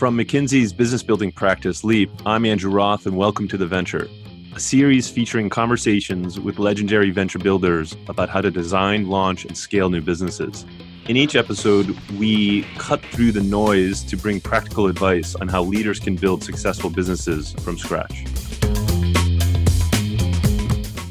From 0.00 0.16
McKinsey's 0.16 0.72
business 0.72 1.02
building 1.02 1.30
practice, 1.30 1.84
Leap, 1.84 2.10
I'm 2.24 2.46
Andrew 2.46 2.70
Roth, 2.70 3.04
and 3.04 3.18
welcome 3.18 3.46
to 3.48 3.58
The 3.58 3.66
Venture, 3.66 4.08
a 4.54 4.58
series 4.58 5.10
featuring 5.10 5.50
conversations 5.50 6.40
with 6.40 6.58
legendary 6.58 7.10
venture 7.10 7.38
builders 7.38 7.94
about 8.08 8.30
how 8.30 8.40
to 8.40 8.50
design, 8.50 9.10
launch, 9.10 9.44
and 9.44 9.54
scale 9.54 9.90
new 9.90 10.00
businesses. 10.00 10.64
In 11.06 11.18
each 11.18 11.36
episode, 11.36 11.90
we 12.12 12.62
cut 12.78 13.02
through 13.12 13.32
the 13.32 13.42
noise 13.42 14.02
to 14.04 14.16
bring 14.16 14.40
practical 14.40 14.86
advice 14.86 15.34
on 15.34 15.48
how 15.48 15.64
leaders 15.64 16.00
can 16.00 16.16
build 16.16 16.42
successful 16.42 16.88
businesses 16.88 17.52
from 17.62 17.76
scratch. 17.76 18.24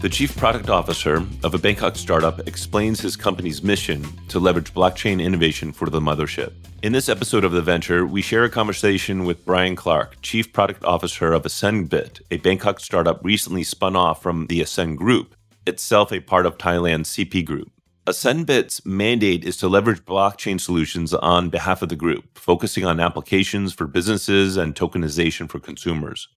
The 0.01 0.07
chief 0.07 0.37
product 0.37 0.69
officer 0.69 1.25
of 1.43 1.53
a 1.53 1.57
Bangkok 1.57 1.97
startup 1.97 2.47
explains 2.47 3.01
his 3.01 3.17
company's 3.17 3.61
mission 3.61 4.07
to 4.29 4.39
leverage 4.39 4.73
blockchain 4.73 5.21
innovation 5.21 5.73
for 5.73 5.89
the 5.89 5.99
mothership. 5.99 6.53
In 6.81 6.93
this 6.93 7.09
episode 7.09 7.43
of 7.43 7.51
The 7.51 7.61
Venture, 7.61 8.05
we 8.05 8.21
share 8.21 8.45
a 8.45 8.49
conversation 8.49 9.25
with 9.25 9.45
Brian 9.45 9.75
Clark, 9.75 10.15
chief 10.21 10.53
product 10.53 10.85
officer 10.85 11.33
of 11.33 11.45
Ascend 11.45 11.89
Bit, 11.89 12.21
a 12.31 12.37
Bangkok 12.37 12.79
startup 12.79 13.19
recently 13.25 13.65
spun 13.65 13.97
off 13.97 14.23
from 14.23 14.47
the 14.47 14.61
Ascend 14.61 14.97
Group, 14.97 15.35
itself 15.67 16.13
a 16.13 16.21
part 16.21 16.45
of 16.45 16.57
Thailand's 16.57 17.09
CP 17.09 17.43
Group. 17.43 17.69
Ascend 18.07 18.47
Bit's 18.47 18.85
mandate 18.85 19.43
is 19.43 19.57
to 19.57 19.67
leverage 19.67 20.05
blockchain 20.05 20.61
solutions 20.61 21.13
on 21.13 21.49
behalf 21.49 21.81
of 21.81 21.89
the 21.89 21.97
group, 21.97 22.37
focusing 22.37 22.85
on 22.85 23.01
applications 23.01 23.73
for 23.73 23.85
businesses 23.85 24.55
and 24.55 24.75
tokenization 24.75 25.49
for 25.49 25.59
consumers. 25.59 26.29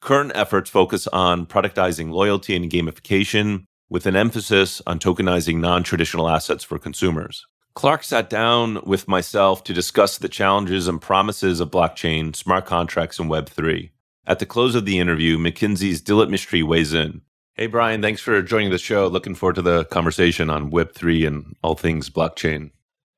Current 0.00 0.32
efforts 0.34 0.70
focus 0.70 1.06
on 1.08 1.44
productizing 1.44 2.10
loyalty 2.10 2.56
and 2.56 2.70
gamification 2.70 3.64
with 3.90 4.06
an 4.06 4.16
emphasis 4.16 4.80
on 4.86 4.98
tokenizing 4.98 5.58
non 5.60 5.82
traditional 5.82 6.28
assets 6.28 6.64
for 6.64 6.78
consumers. 6.78 7.46
Clark 7.74 8.02
sat 8.02 8.30
down 8.30 8.80
with 8.84 9.06
myself 9.06 9.62
to 9.64 9.74
discuss 9.74 10.16
the 10.16 10.28
challenges 10.28 10.88
and 10.88 11.02
promises 11.02 11.60
of 11.60 11.70
blockchain, 11.70 12.34
smart 12.34 12.64
contracts, 12.64 13.18
and 13.18 13.30
Web3. 13.30 13.90
At 14.26 14.38
the 14.38 14.46
close 14.46 14.74
of 14.74 14.86
the 14.86 14.98
interview, 14.98 15.36
McKinsey's 15.36 16.00
Dilip 16.02 16.28
Mistry 16.28 16.62
weighs 16.62 16.94
in. 16.94 17.20
Hey, 17.54 17.66
Brian, 17.66 18.00
thanks 18.00 18.22
for 18.22 18.40
joining 18.40 18.70
the 18.70 18.78
show. 18.78 19.06
Looking 19.06 19.34
forward 19.34 19.56
to 19.56 19.62
the 19.62 19.84
conversation 19.86 20.48
on 20.48 20.70
Web3 20.70 21.26
and 21.26 21.56
all 21.62 21.74
things 21.74 22.08
blockchain. 22.08 22.70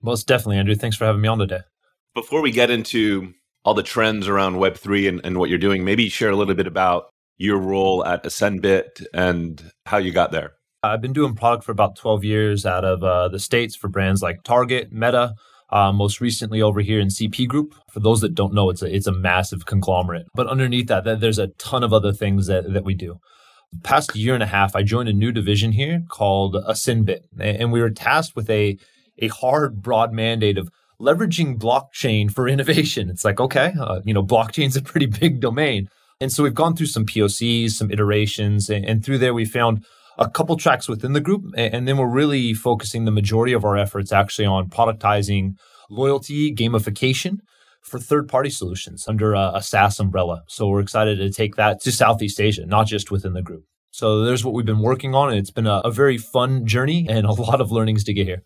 Most 0.03 0.27
definitely, 0.27 0.59
Andrew. 0.59 0.75
Thanks 0.75 0.97
for 0.97 1.05
having 1.05 1.21
me 1.21 1.29
on 1.29 1.39
today. 1.39 1.61
Before 2.15 2.43
we 2.43 2.51
get 2.51 2.71
into 2.71 3.35
all 3.65 3.75
the 3.75 3.83
trends 3.83 4.29
around 4.29 4.57
Web3 4.57 5.09
and, 5.09 5.21
and 5.25 5.39
what 5.39 5.49
you're 5.49 5.59
doing. 5.59 5.85
Maybe 5.85 6.09
share 6.09 6.31
a 6.31 6.37
little 6.37 6.55
bit 6.55 6.67
about 6.67 7.11
your 7.37 7.59
role 7.59 8.05
at 8.05 8.25
Ascend 8.27 8.63
Bit 8.63 9.01
and 9.13 9.73
how 9.87 9.99
you 9.99 10.13
got 10.13 10.33
there. 10.33 10.53
I've 10.83 11.01
been 11.01 11.13
doing 11.13 11.35
product 11.35 11.65
for 11.65 11.73
about 11.73 11.97
12 11.97 12.25
years 12.25 12.67
out 12.67 12.85
of 12.85 13.05
uh, 13.05 13.29
the 13.29 13.39
States 13.39 13.77
for 13.77 13.89
brands 13.89 14.21
like 14.21 14.43
Target, 14.43 14.93
Meta, 14.93 15.35
uh, 15.71 15.93
most 15.93 16.21
recently 16.21 16.61
over 16.61 16.81
here 16.81 16.99
in 16.99 17.09
CP 17.09 17.47
Group. 17.47 17.75
For 17.93 18.01
those 18.01 18.21
that 18.21 18.35
don't 18.35 18.53
know, 18.53 18.69
it's 18.69 18.83
a, 18.83 18.93
it's 18.93 19.07
a 19.07 19.13
massive 19.13 19.65
conglomerate. 19.65 20.27
But 20.35 20.49
underneath 20.49 20.89
that, 20.89 21.21
there's 21.21 21.39
a 21.39 21.49
ton 21.59 21.85
of 21.85 21.93
other 21.93 22.13
things 22.13 22.49
that, 22.49 22.73
that 22.73 22.85
we 22.85 22.95
do. 22.95 23.21
Past 23.85 24.15
year 24.17 24.35
and 24.35 24.43
a 24.43 24.47
half, 24.47 24.77
I 24.77 24.83
joined 24.83 25.09
a 25.09 25.15
new 25.15 25.33
division 25.33 25.73
here 25.73 26.03
called 26.09 26.57
Ascend 26.67 27.07
Bit, 27.07 27.27
and 27.41 27.73
we 27.73 27.81
were 27.81 27.89
tasked 27.89 28.37
with 28.37 28.51
a, 28.51 28.77
a 29.19 29.29
hard, 29.29 29.81
broad 29.81 30.13
mandate 30.13 30.59
of 30.59 30.69
leveraging 31.03 31.59
blockchain 31.59 32.31
for 32.31 32.49
innovation. 32.55 33.11
It's 33.11 33.25
like, 33.25 33.41
okay, 33.41 33.75
uh, 33.79 34.01
you 34.05 34.15
know, 34.15 34.23
blockchain's 34.23 34.77
a 34.77 34.83
pretty 34.83 35.07
big 35.21 35.41
domain. 35.41 35.89
And 36.21 36.33
so 36.33 36.45
we've 36.45 36.55
gone 36.55 36.77
through 36.77 36.87
some 36.87 37.05
POCs, 37.05 37.71
some 37.71 37.91
iterations, 37.91 38.71
and, 38.71 38.85
and 38.85 39.05
through 39.05 39.19
there 39.19 39.35
we 39.35 39.45
found 39.45 39.85
a 40.19 40.31
couple 40.31 40.57
tracks 40.57 40.89
within 40.89 41.15
the 41.15 41.21
group. 41.21 41.45
And, 41.57 41.75
and 41.75 41.89
then 41.89 41.97
we're 41.97 42.07
really 42.07 42.55
focusing 42.55 43.05
the 43.05 43.11
majority 43.11 43.53
of 43.53 43.65
our 43.65 43.77
efforts 43.77 44.13
actually 44.13 44.47
on 44.47 44.69
productizing 44.69 45.57
loyalty, 45.91 46.55
gamification 46.55 47.39
for 47.83 47.99
third 47.99 48.29
party 48.29 48.51
solutions 48.51 49.09
under 49.09 49.35
a, 49.35 49.53
a 49.57 49.63
SaaS 49.63 49.99
umbrella. 49.99 50.45
So 50.47 50.69
we're 50.69 50.81
excited 50.81 51.19
to 51.19 51.31
take 51.31 51.57
that 51.57 51.81
to 51.81 51.91
Southeast 51.91 52.41
Asia, 52.41 52.65
not 52.65 52.87
just 52.87 53.11
within 53.11 53.33
the 53.33 53.43
group. 53.43 53.65
So 53.91 54.25
there's 54.25 54.45
what 54.45 54.55
we've 54.55 54.65
been 54.65 54.81
working 54.81 55.15
on. 55.17 55.31
And 55.31 55.39
it's 55.39 55.51
been 55.51 55.67
a, 55.67 55.81
a 55.85 55.91
very 55.91 56.19
fun 56.19 56.67
journey 56.67 57.07
and 57.11 57.27
a 57.27 57.33
lot 57.43 57.61
of 57.61 57.73
learnings 57.73 58.05
to 58.05 58.15
get 58.15 58.29
here 58.29 58.45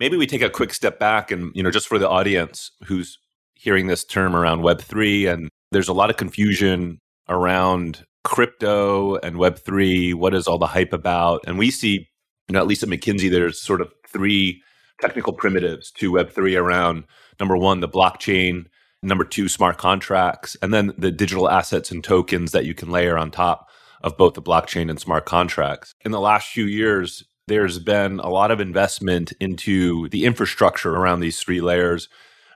maybe 0.00 0.16
we 0.16 0.26
take 0.26 0.42
a 0.42 0.50
quick 0.50 0.74
step 0.74 0.98
back 0.98 1.30
and 1.30 1.52
you 1.54 1.62
know 1.62 1.70
just 1.70 1.88
for 1.88 1.98
the 1.98 2.08
audience 2.08 2.70
who's 2.84 3.18
hearing 3.54 3.86
this 3.86 4.04
term 4.04 4.34
around 4.34 4.60
web3 4.60 5.32
and 5.32 5.48
there's 5.72 5.88
a 5.88 5.92
lot 5.92 6.10
of 6.10 6.16
confusion 6.16 6.98
around 7.28 8.04
crypto 8.22 9.16
and 9.16 9.36
web3 9.36 10.14
what 10.14 10.34
is 10.34 10.46
all 10.46 10.58
the 10.58 10.66
hype 10.66 10.92
about? 10.92 11.40
And 11.46 11.58
we 11.58 11.70
see 11.70 12.08
you 12.48 12.52
know 12.52 12.60
at 12.60 12.66
least 12.66 12.82
at 12.82 12.88
mckinsey 12.88 13.30
there's 13.30 13.60
sort 13.60 13.80
of 13.80 13.92
three 14.08 14.62
technical 15.00 15.32
primitives 15.32 15.90
to 15.92 16.12
web3 16.12 16.60
around 16.60 17.04
number 17.40 17.56
one 17.56 17.80
the 17.80 17.88
blockchain 17.88 18.66
number 19.02 19.24
two 19.24 19.48
smart 19.48 19.76
contracts 19.76 20.56
and 20.62 20.72
then 20.72 20.92
the 20.96 21.10
digital 21.10 21.48
assets 21.48 21.90
and 21.90 22.02
tokens 22.02 22.52
that 22.52 22.64
you 22.64 22.74
can 22.74 22.90
layer 22.90 23.18
on 23.18 23.30
top 23.30 23.68
of 24.02 24.16
both 24.16 24.34
the 24.34 24.42
blockchain 24.42 24.90
and 24.90 25.00
smart 25.00 25.24
contracts. 25.24 25.94
In 26.04 26.12
the 26.12 26.20
last 26.20 26.48
few 26.48 26.64
years 26.64 27.24
there's 27.46 27.78
been 27.78 28.20
a 28.20 28.28
lot 28.28 28.50
of 28.50 28.60
investment 28.60 29.32
into 29.40 30.08
the 30.08 30.24
infrastructure 30.24 30.94
around 30.94 31.20
these 31.20 31.40
three 31.40 31.60
layers. 31.60 32.08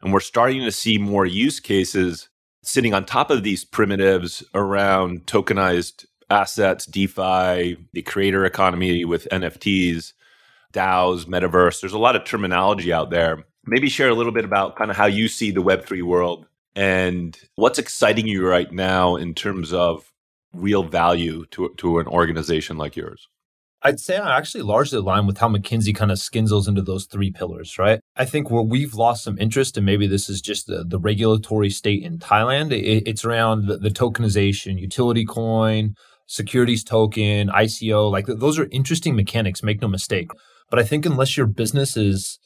And 0.02 0.12
we're 0.12 0.20
starting 0.20 0.62
to 0.62 0.72
see 0.72 0.98
more 0.98 1.26
use 1.26 1.60
cases 1.60 2.28
sitting 2.62 2.94
on 2.94 3.04
top 3.04 3.30
of 3.30 3.42
these 3.42 3.64
primitives 3.64 4.42
around 4.54 5.26
tokenized 5.26 6.06
assets, 6.30 6.86
DeFi, 6.86 7.76
the 7.92 8.02
creator 8.02 8.44
economy 8.44 9.04
with 9.04 9.28
NFTs, 9.30 10.12
DAOs, 10.72 11.24
metaverse. 11.26 11.80
There's 11.80 11.92
a 11.92 11.98
lot 11.98 12.16
of 12.16 12.24
terminology 12.24 12.92
out 12.92 13.10
there. 13.10 13.44
Maybe 13.66 13.88
share 13.88 14.08
a 14.08 14.14
little 14.14 14.32
bit 14.32 14.44
about 14.44 14.76
kind 14.76 14.90
of 14.90 14.96
how 14.96 15.06
you 15.06 15.28
see 15.28 15.50
the 15.50 15.62
Web3 15.62 16.02
world 16.02 16.46
and 16.74 17.38
what's 17.56 17.78
exciting 17.78 18.26
you 18.26 18.46
right 18.46 18.70
now 18.70 19.16
in 19.16 19.34
terms 19.34 19.72
of 19.72 20.12
real 20.52 20.82
value 20.82 21.44
to, 21.50 21.74
to 21.76 21.98
an 21.98 22.06
organization 22.06 22.78
like 22.78 22.96
yours. 22.96 23.28
I'd 23.82 24.00
say 24.00 24.16
I 24.16 24.36
actually 24.36 24.62
largely 24.62 24.98
align 24.98 25.26
with 25.26 25.38
how 25.38 25.48
McKinsey 25.48 25.94
kind 25.94 26.10
of 26.10 26.18
skins 26.18 26.52
into 26.66 26.82
those 26.82 27.06
three 27.06 27.30
pillars, 27.30 27.78
right? 27.78 28.00
I 28.16 28.24
think 28.24 28.50
where 28.50 28.62
we've 28.62 28.94
lost 28.94 29.22
some 29.22 29.38
interest, 29.38 29.76
and 29.76 29.86
maybe 29.86 30.08
this 30.08 30.28
is 30.28 30.40
just 30.40 30.66
the, 30.66 30.84
the 30.84 30.98
regulatory 30.98 31.70
state 31.70 32.02
in 32.02 32.18
Thailand, 32.18 32.72
it, 32.72 33.04
it's 33.06 33.24
around 33.24 33.66
the, 33.66 33.76
the, 33.76 33.90
tokenization, 33.90 34.80
utility 34.80 35.24
coin, 35.24 35.94
securities 36.26 36.82
token, 36.82 37.48
ICO. 37.48 38.10
Like 38.10 38.26
th- 38.26 38.40
those 38.40 38.58
are 38.58 38.68
interesting 38.72 39.14
mechanics, 39.14 39.62
make 39.62 39.80
no 39.80 39.88
mistake. 39.88 40.30
But 40.70 40.80
I 40.80 40.84
think 40.84 41.06
unless 41.06 41.36
your 41.36 41.46
business 41.46 41.96
is 41.96 42.40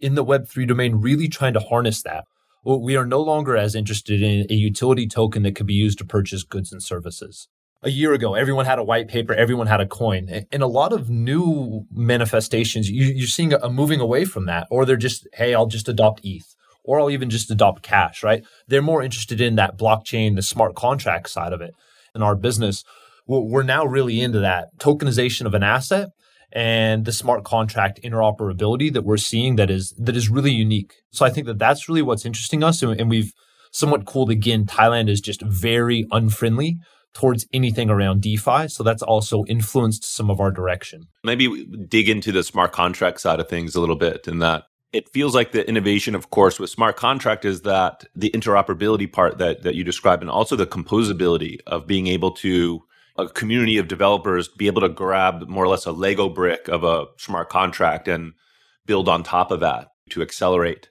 in 0.00 0.14
the 0.14 0.24
Web3 0.24 0.66
domain, 0.66 0.96
really 0.96 1.28
trying 1.28 1.52
to 1.52 1.60
harness 1.60 2.02
that, 2.02 2.24
well, 2.64 2.80
we 2.80 2.96
are 2.96 3.06
no 3.06 3.20
longer 3.20 3.58
as 3.58 3.74
interested 3.74 4.22
in 4.22 4.46
a 4.48 4.54
utility 4.54 5.06
token 5.06 5.42
that 5.42 5.54
could 5.54 5.66
be 5.66 5.74
used 5.74 5.98
to 5.98 6.06
purchase 6.06 6.44
goods 6.44 6.72
and 6.72 6.82
services 6.82 7.48
a 7.82 7.90
year 7.90 8.12
ago, 8.12 8.34
everyone 8.34 8.66
had 8.66 8.78
a 8.78 8.84
white 8.84 9.08
paper, 9.08 9.32
everyone 9.32 9.68
had 9.68 9.80
a 9.80 9.86
coin. 9.86 10.46
In 10.50 10.62
a 10.62 10.66
lot 10.66 10.92
of 10.92 11.08
new 11.08 11.86
manifestations, 11.92 12.90
you, 12.90 13.24
are 13.24 13.28
seeing 13.28 13.52
a 13.52 13.68
moving 13.68 14.00
away 14.00 14.24
from 14.24 14.46
that, 14.46 14.66
or 14.70 14.84
they're 14.84 14.96
just, 14.96 15.28
hey, 15.34 15.54
I'll 15.54 15.66
just 15.66 15.88
adopt 15.88 16.20
ETH, 16.24 16.54
or 16.82 16.98
I'll 16.98 17.10
even 17.10 17.30
just 17.30 17.50
adopt 17.50 17.82
cash, 17.82 18.22
right? 18.22 18.44
They're 18.66 18.82
more 18.82 19.02
interested 19.02 19.40
in 19.40 19.54
that 19.56 19.78
blockchain, 19.78 20.34
the 20.34 20.42
smart 20.42 20.74
contract 20.74 21.30
side 21.30 21.52
of 21.52 21.60
it. 21.60 21.72
In 22.14 22.22
our 22.22 22.34
business, 22.34 22.82
we're 23.26 23.62
now 23.62 23.84
really 23.84 24.20
into 24.20 24.40
that 24.40 24.68
tokenization 24.78 25.44
of 25.46 25.54
an 25.54 25.62
asset 25.62 26.08
and 26.50 27.04
the 27.04 27.12
smart 27.12 27.44
contract 27.44 28.00
interoperability 28.02 28.92
that 28.92 29.04
we're 29.04 29.18
seeing 29.18 29.56
that 29.56 29.70
is 29.70 29.94
that 29.98 30.16
is 30.16 30.30
really 30.30 30.50
unique. 30.50 30.94
So 31.10 31.26
I 31.26 31.30
think 31.30 31.46
that 31.46 31.58
that's 31.58 31.88
really 31.88 32.02
what's 32.02 32.24
interesting 32.24 32.64
us, 32.64 32.82
and 32.82 33.10
we've 33.10 33.32
somewhat 33.70 34.06
cooled 34.06 34.30
again. 34.30 34.64
Thailand 34.64 35.10
is 35.10 35.20
just 35.20 35.42
very 35.42 36.06
unfriendly 36.10 36.78
towards 37.14 37.46
anything 37.52 37.90
around 37.90 38.22
DeFi. 38.22 38.68
So 38.68 38.82
that's 38.82 39.02
also 39.02 39.44
influenced 39.46 40.04
some 40.04 40.30
of 40.30 40.40
our 40.40 40.50
direction. 40.50 41.08
Maybe 41.24 41.64
dig 41.88 42.08
into 42.08 42.32
the 42.32 42.42
smart 42.42 42.72
contract 42.72 43.20
side 43.20 43.40
of 43.40 43.48
things 43.48 43.74
a 43.74 43.80
little 43.80 43.96
bit 43.96 44.28
in 44.28 44.38
that 44.38 44.64
it 44.92 45.08
feels 45.10 45.34
like 45.34 45.52
the 45.52 45.68
innovation, 45.68 46.14
of 46.14 46.30
course, 46.30 46.58
with 46.58 46.70
smart 46.70 46.96
contract 46.96 47.44
is 47.44 47.62
that 47.62 48.04
the 48.14 48.30
interoperability 48.30 49.10
part 49.10 49.38
that, 49.38 49.62
that 49.62 49.74
you 49.74 49.84
described 49.84 50.22
and 50.22 50.30
also 50.30 50.56
the 50.56 50.66
composability 50.66 51.58
of 51.66 51.86
being 51.86 52.06
able 52.06 52.30
to 52.30 52.82
a 53.18 53.28
community 53.28 53.78
of 53.78 53.88
developers 53.88 54.48
be 54.48 54.68
able 54.68 54.80
to 54.80 54.88
grab 54.88 55.46
more 55.48 55.64
or 55.64 55.68
less 55.68 55.84
a 55.84 55.92
Lego 55.92 56.28
brick 56.28 56.68
of 56.68 56.84
a 56.84 57.06
smart 57.18 57.48
contract 57.48 58.08
and 58.08 58.32
build 58.86 59.08
on 59.08 59.22
top 59.22 59.50
of 59.50 59.60
that 59.60 59.88
to 60.10 60.22
accelerate 60.22 60.88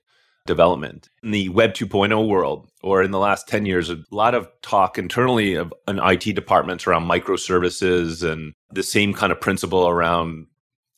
development. 0.47 1.09
In 1.21 1.31
the 1.31 1.49
Web 1.49 1.73
2.0 1.73 2.27
world, 2.27 2.69
or 2.81 3.03
in 3.03 3.11
the 3.11 3.19
last 3.19 3.47
10 3.47 3.65
years, 3.67 3.91
a 3.91 4.03
lot 4.09 4.33
of 4.33 4.49
talk 4.61 4.97
internally 4.97 5.53
of 5.53 5.71
an 5.87 5.99
IT 6.01 6.33
departments 6.33 6.87
around 6.87 7.07
microservices 7.07 8.27
and 8.27 8.53
the 8.71 8.83
same 8.83 9.13
kind 9.13 9.31
of 9.31 9.39
principle 9.39 9.87
around 9.87 10.47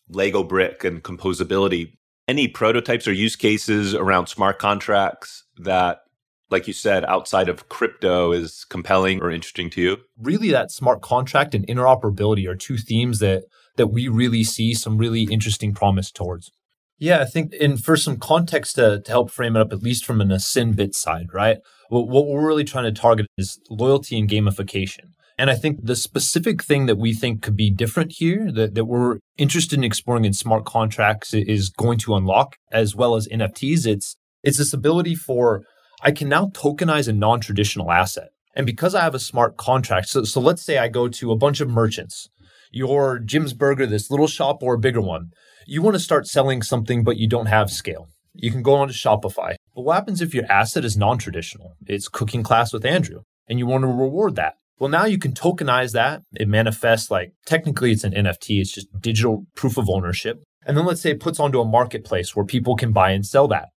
Lego 0.07 0.44
brick 0.44 0.84
and 0.84 1.04
composability. 1.04 1.94
Any 2.28 2.48
prototypes 2.48 3.07
or 3.07 3.12
use 3.12 3.36
cases 3.36 3.94
around 3.94 4.28
smart 4.28 4.60
contracts 4.60 5.44
that 5.57 6.04
like 6.52 6.68
you 6.68 6.74
said, 6.74 7.06
outside 7.06 7.48
of 7.48 7.69
crypto 7.69 8.31
is 8.31 8.66
compelling 8.69 9.22
or 9.22 9.30
interesting 9.30 9.69
to 9.72 9.81
you? 9.81 9.98
Really, 10.18 10.50
that 10.50 10.72
smart 10.72 11.02
contract 11.02 11.54
and 11.54 11.66
interoperability 11.68 12.48
are 12.48 12.56
two 12.56 12.78
themes 12.78 13.19
that 13.19 13.44
that 13.75 13.88
we 13.88 14.07
really 14.07 14.44
see 14.44 14.74
some 14.74 14.98
really 14.98 15.24
interesting 15.24 15.74
promise 15.74 16.12
towards. 16.12 16.52
Yeah, 17.00 17.22
I 17.22 17.25
think, 17.25 17.54
and 17.60 17.81
for 17.81 17.96
some 17.96 18.18
context 18.18 18.75
to, 18.75 19.01
to 19.01 19.12
help 19.12 19.31
frame 19.31 19.56
it 19.56 19.62
up, 19.62 19.72
at 19.72 19.81
least 19.81 20.06
from 20.06 20.19
an 20.19 20.31
Ascend 20.31 20.75
Bit 20.75 20.94
side, 20.96 21.28
right? 21.34 21.57
what 21.92 22.28
we're 22.28 22.46
really 22.46 22.63
trying 22.63 22.84
to 22.84 22.92
target 22.92 23.25
is 23.36 23.60
loyalty 23.68 24.19
and 24.19 24.30
gamification. 24.30 25.13
And 25.40 25.50
I 25.50 25.56
think 25.56 25.80
the 25.81 25.96
specific 25.96 26.62
thing 26.62 26.86
that 26.86 26.98
we 26.98 27.13
think 27.13 27.42
could 27.42 27.56
be 27.56 27.72
different 27.72 28.12
here 28.18 28.51
that, 28.51 28.75
that 28.75 28.86
we're 28.86 29.19
interested 29.38 29.80
in 29.80 29.86
exploring 29.86 30.25
in 30.25 30.34
smart 30.34 30.66
contracts 30.66 31.34
is 31.34 31.69
going 31.69 31.98
to 32.00 32.16
unlock 32.16 32.57
as 32.72 32.96
well 32.96 33.16
as 33.16 33.28
NFTs. 33.28 33.88
It's 33.88 34.18
it's 34.44 34.57
this 34.57 34.74
ability 34.74 35.16
for 35.16 35.63
I 36.02 36.12
can 36.12 36.30
now 36.30 36.48
tokenize 36.48 37.07
a 37.07 37.13
non-traditional 37.13 37.92
asset. 37.92 38.30
And 38.56 38.66
because 38.66 38.94
I 38.94 39.02
have 39.02 39.16
a 39.16 39.19
smart 39.19 39.57
contract, 39.57 40.10
so, 40.10 40.24
so 40.24 40.42
let's 40.42 40.63
say 40.63 40.78
I 40.78 40.90
go 40.90 41.07
to 41.07 41.31
a 41.31 41.38
bunch 41.38 41.62
of 41.62 41.69
merchants, 41.69 42.30
your 42.69 43.19
Jim's 43.19 43.54
Burger, 43.54 43.86
this 43.86 44.12
little 44.12 44.27
shop 44.27 44.62
or 44.62 44.75
a 44.75 44.80
bigger 44.80 45.01
one, 45.01 45.31
you 45.66 45.81
want 45.81 45.95
to 45.95 46.00
start 46.00 46.27
selling 46.27 46.62
something, 46.62 47.04
but 47.04 47.18
you 47.18 47.27
don't 47.27 47.48
have 47.48 47.71
scale. 47.71 48.07
You 48.33 48.51
can 48.51 48.63
go 48.63 48.75
on 48.75 48.88
to 48.88 48.94
Shopify. 48.94 49.56
But 49.75 49.81
what 49.81 49.95
happens 49.95 50.21
if 50.21 50.33
your 50.33 50.45
asset 50.51 50.86
is 50.86 50.98
non 50.98 51.18
traditional? 51.18 51.75
It's 51.86 52.07
cooking 52.07 52.44
class 52.44 52.74
with 52.74 52.86
Andrew, 52.86 53.21
and 53.48 53.60
you 53.60 53.66
want 53.66 53.83
to 53.83 53.88
reward 53.88 54.36
that. 54.36 54.56
Well, 54.80 54.89
now 54.89 55.06
you 55.06 55.19
can 55.19 55.33
tokenize 55.33 55.92
that. 55.92 56.21
It 56.33 56.48
manifests 56.48 57.12
like 57.12 57.33
technically 57.45 57.92
it's 57.92 58.06
an 58.06 58.13
NFT, 58.13 58.62
it's 58.62 58.71
just 58.74 58.88
digital 59.00 59.45
proof 59.56 59.77
of 59.77 59.89
ownership. 59.89 60.42
And 60.66 60.77
then 60.77 60.86
let's 60.86 61.01
say 61.01 61.12
it 61.12 61.19
puts 61.19 61.39
onto 61.39 61.60
a 61.60 61.66
marketplace 61.66 62.36
where 62.36 62.45
people 62.45 62.75
can 62.75 62.94
buy 62.94 63.12
and 63.12 63.25
sell 63.25 63.48
that. 63.50 63.69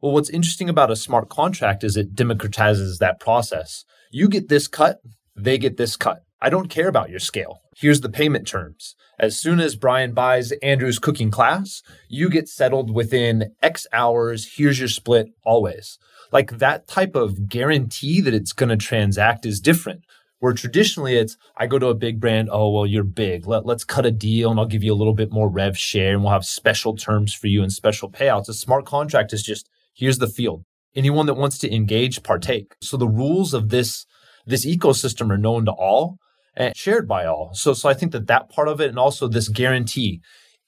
Well, 0.00 0.12
what's 0.12 0.30
interesting 0.30 0.68
about 0.68 0.90
a 0.90 0.96
smart 0.96 1.28
contract 1.28 1.82
is 1.82 1.96
it 1.96 2.14
democratizes 2.14 2.98
that 2.98 3.18
process. 3.18 3.84
You 4.10 4.28
get 4.28 4.48
this 4.48 4.68
cut, 4.68 4.98
they 5.34 5.58
get 5.58 5.78
this 5.78 5.96
cut. 5.96 6.20
I 6.40 6.50
don't 6.50 6.68
care 6.68 6.88
about 6.88 7.10
your 7.10 7.18
scale. 7.18 7.62
Here's 7.76 8.02
the 8.02 8.10
payment 8.10 8.46
terms. 8.46 8.94
As 9.18 9.38
soon 9.38 9.58
as 9.58 9.74
Brian 9.74 10.12
buys 10.12 10.52
Andrew's 10.62 10.98
cooking 10.98 11.30
class, 11.30 11.82
you 12.08 12.28
get 12.28 12.48
settled 12.48 12.94
within 12.94 13.54
X 13.62 13.86
hours. 13.92 14.56
Here's 14.56 14.78
your 14.78 14.88
split 14.88 15.28
always. 15.44 15.98
Like 16.32 16.58
that 16.58 16.86
type 16.86 17.16
of 17.16 17.48
guarantee 17.48 18.20
that 18.20 18.34
it's 18.34 18.52
going 18.52 18.68
to 18.68 18.76
transact 18.76 19.46
is 19.46 19.60
different. 19.60 20.04
Where 20.38 20.52
traditionally 20.52 21.16
it's, 21.16 21.38
I 21.56 21.66
go 21.66 21.78
to 21.78 21.88
a 21.88 21.94
big 21.94 22.20
brand, 22.20 22.50
oh, 22.52 22.70
well, 22.70 22.86
you're 22.86 23.04
big. 23.04 23.46
Let, 23.46 23.64
let's 23.64 23.84
cut 23.84 24.04
a 24.04 24.10
deal 24.10 24.50
and 24.50 24.60
I'll 24.60 24.66
give 24.66 24.84
you 24.84 24.92
a 24.92 24.94
little 24.94 25.14
bit 25.14 25.32
more 25.32 25.48
rev 25.48 25.78
share 25.78 26.12
and 26.12 26.22
we'll 26.22 26.32
have 26.32 26.44
special 26.44 26.94
terms 26.94 27.32
for 27.32 27.46
you 27.46 27.62
and 27.62 27.72
special 27.72 28.10
payouts. 28.10 28.50
A 28.50 28.54
smart 28.54 28.84
contract 28.84 29.32
is 29.32 29.42
just, 29.42 29.70
here's 29.94 30.18
the 30.18 30.26
field. 30.26 30.64
Anyone 30.94 31.24
that 31.26 31.34
wants 31.34 31.56
to 31.58 31.74
engage, 31.74 32.22
partake. 32.22 32.74
So 32.82 32.98
the 32.98 33.08
rules 33.08 33.54
of 33.54 33.70
this, 33.70 34.04
this 34.44 34.66
ecosystem 34.66 35.30
are 35.30 35.38
known 35.38 35.64
to 35.64 35.72
all 35.72 36.18
and 36.56 36.76
shared 36.76 37.06
by 37.06 37.26
all. 37.26 37.50
So, 37.52 37.72
so 37.74 37.88
I 37.88 37.94
think 37.94 38.12
that 38.12 38.26
that 38.26 38.48
part 38.48 38.68
of 38.68 38.80
it, 38.80 38.88
and 38.88 38.98
also 38.98 39.28
this 39.28 39.48
guarantee, 39.48 40.20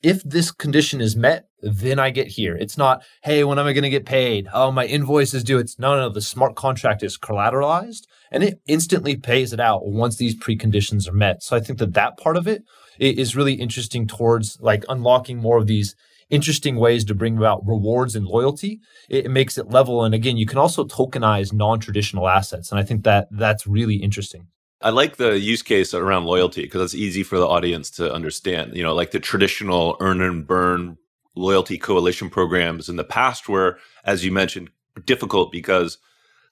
if 0.02 0.23
this 0.23 0.52
condition 0.52 1.00
is 1.00 1.17
met, 1.17 1.46
then 1.61 1.99
I 1.99 2.11
get 2.11 2.29
here. 2.29 2.55
It's 2.55 2.79
not, 2.79 3.02
hey, 3.25 3.43
when 3.43 3.58
am 3.58 3.67
I 3.67 3.73
going 3.73 3.82
to 3.82 3.90
get 3.90 4.06
paid? 4.06 4.46
Oh, 4.52 4.70
my 4.70 4.85
invoice 4.87 5.35
is 5.35 5.43
due. 5.43 5.58
It's 5.58 5.79
no, 5.79 5.96
no, 5.96 6.08
the 6.08 6.20
smart 6.20 6.55
contract 6.55 7.02
is 7.02 7.19
collateralized 7.19 8.02
and 8.31 8.44
it 8.44 8.61
instantly 8.67 9.17
pays 9.17 9.52
it 9.52 9.58
out 9.58 9.87
once 9.87 10.17
these 10.17 10.37
preconditions 10.37 11.08
are 11.08 11.14
met. 11.14 11.43
So 11.43 11.56
I 11.56 11.61
think 11.61 11.81
that 11.81 11.94
that 11.94 12.17
part 12.17 12.37
of 12.37 12.46
it 12.46 12.62
is 13.00 13.34
really 13.34 13.55
interesting 13.55 14.06
towards 14.06 14.58
like 14.61 14.84
unlocking 14.88 15.38
more 15.38 15.58
of 15.58 15.67
these 15.67 15.96
interesting 16.31 16.76
ways 16.76 17.05
to 17.06 17.14
bring 17.14 17.37
about 17.37 17.67
rewards 17.67 18.14
and 18.14 18.26
loyalty. 18.26 18.81
It 19.08 19.31
makes 19.31 19.58
it 19.58 19.70
level. 19.70 20.05
And 20.05 20.14
again, 20.14 20.37
you 20.37 20.46
can 20.46 20.58
also 20.58 20.84
tokenize 20.84 21.52
non-traditional 21.52 22.29
assets. 22.29 22.70
And 22.70 22.79
I 22.79 22.84
think 22.84 23.02
that 23.05 23.29
that's 23.32 23.67
really 23.67 23.96
interesting. 23.96 24.46
I 24.81 24.91
like 24.91 25.17
the 25.17 25.39
use 25.39 25.63
case 25.63 25.93
around 25.93 26.27
loyalty 26.27 26.63
because 26.63 26.83
it's 26.83 26.95
easy 26.95 27.23
for 27.23 27.39
the 27.39 27.47
audience 27.47 27.91
to 27.93 28.13
understand. 28.13 28.77
You 28.77 28.83
know, 28.83 28.95
like 28.95 29.11
the 29.11 29.21
traditional 29.21 29.97
earn 30.01 30.21
and 30.21 30.47
burn 30.47 30.99
loyalty 31.35 31.79
coalition 31.79 32.31
programs 32.31 32.89
in 32.89 32.97
the 32.97 33.05
past 33.05 33.49
were, 33.49 33.79
as 34.05 34.25
you 34.25 34.31
mentioned, 34.31 34.71
difficult 35.05 35.51
because 35.51 35.99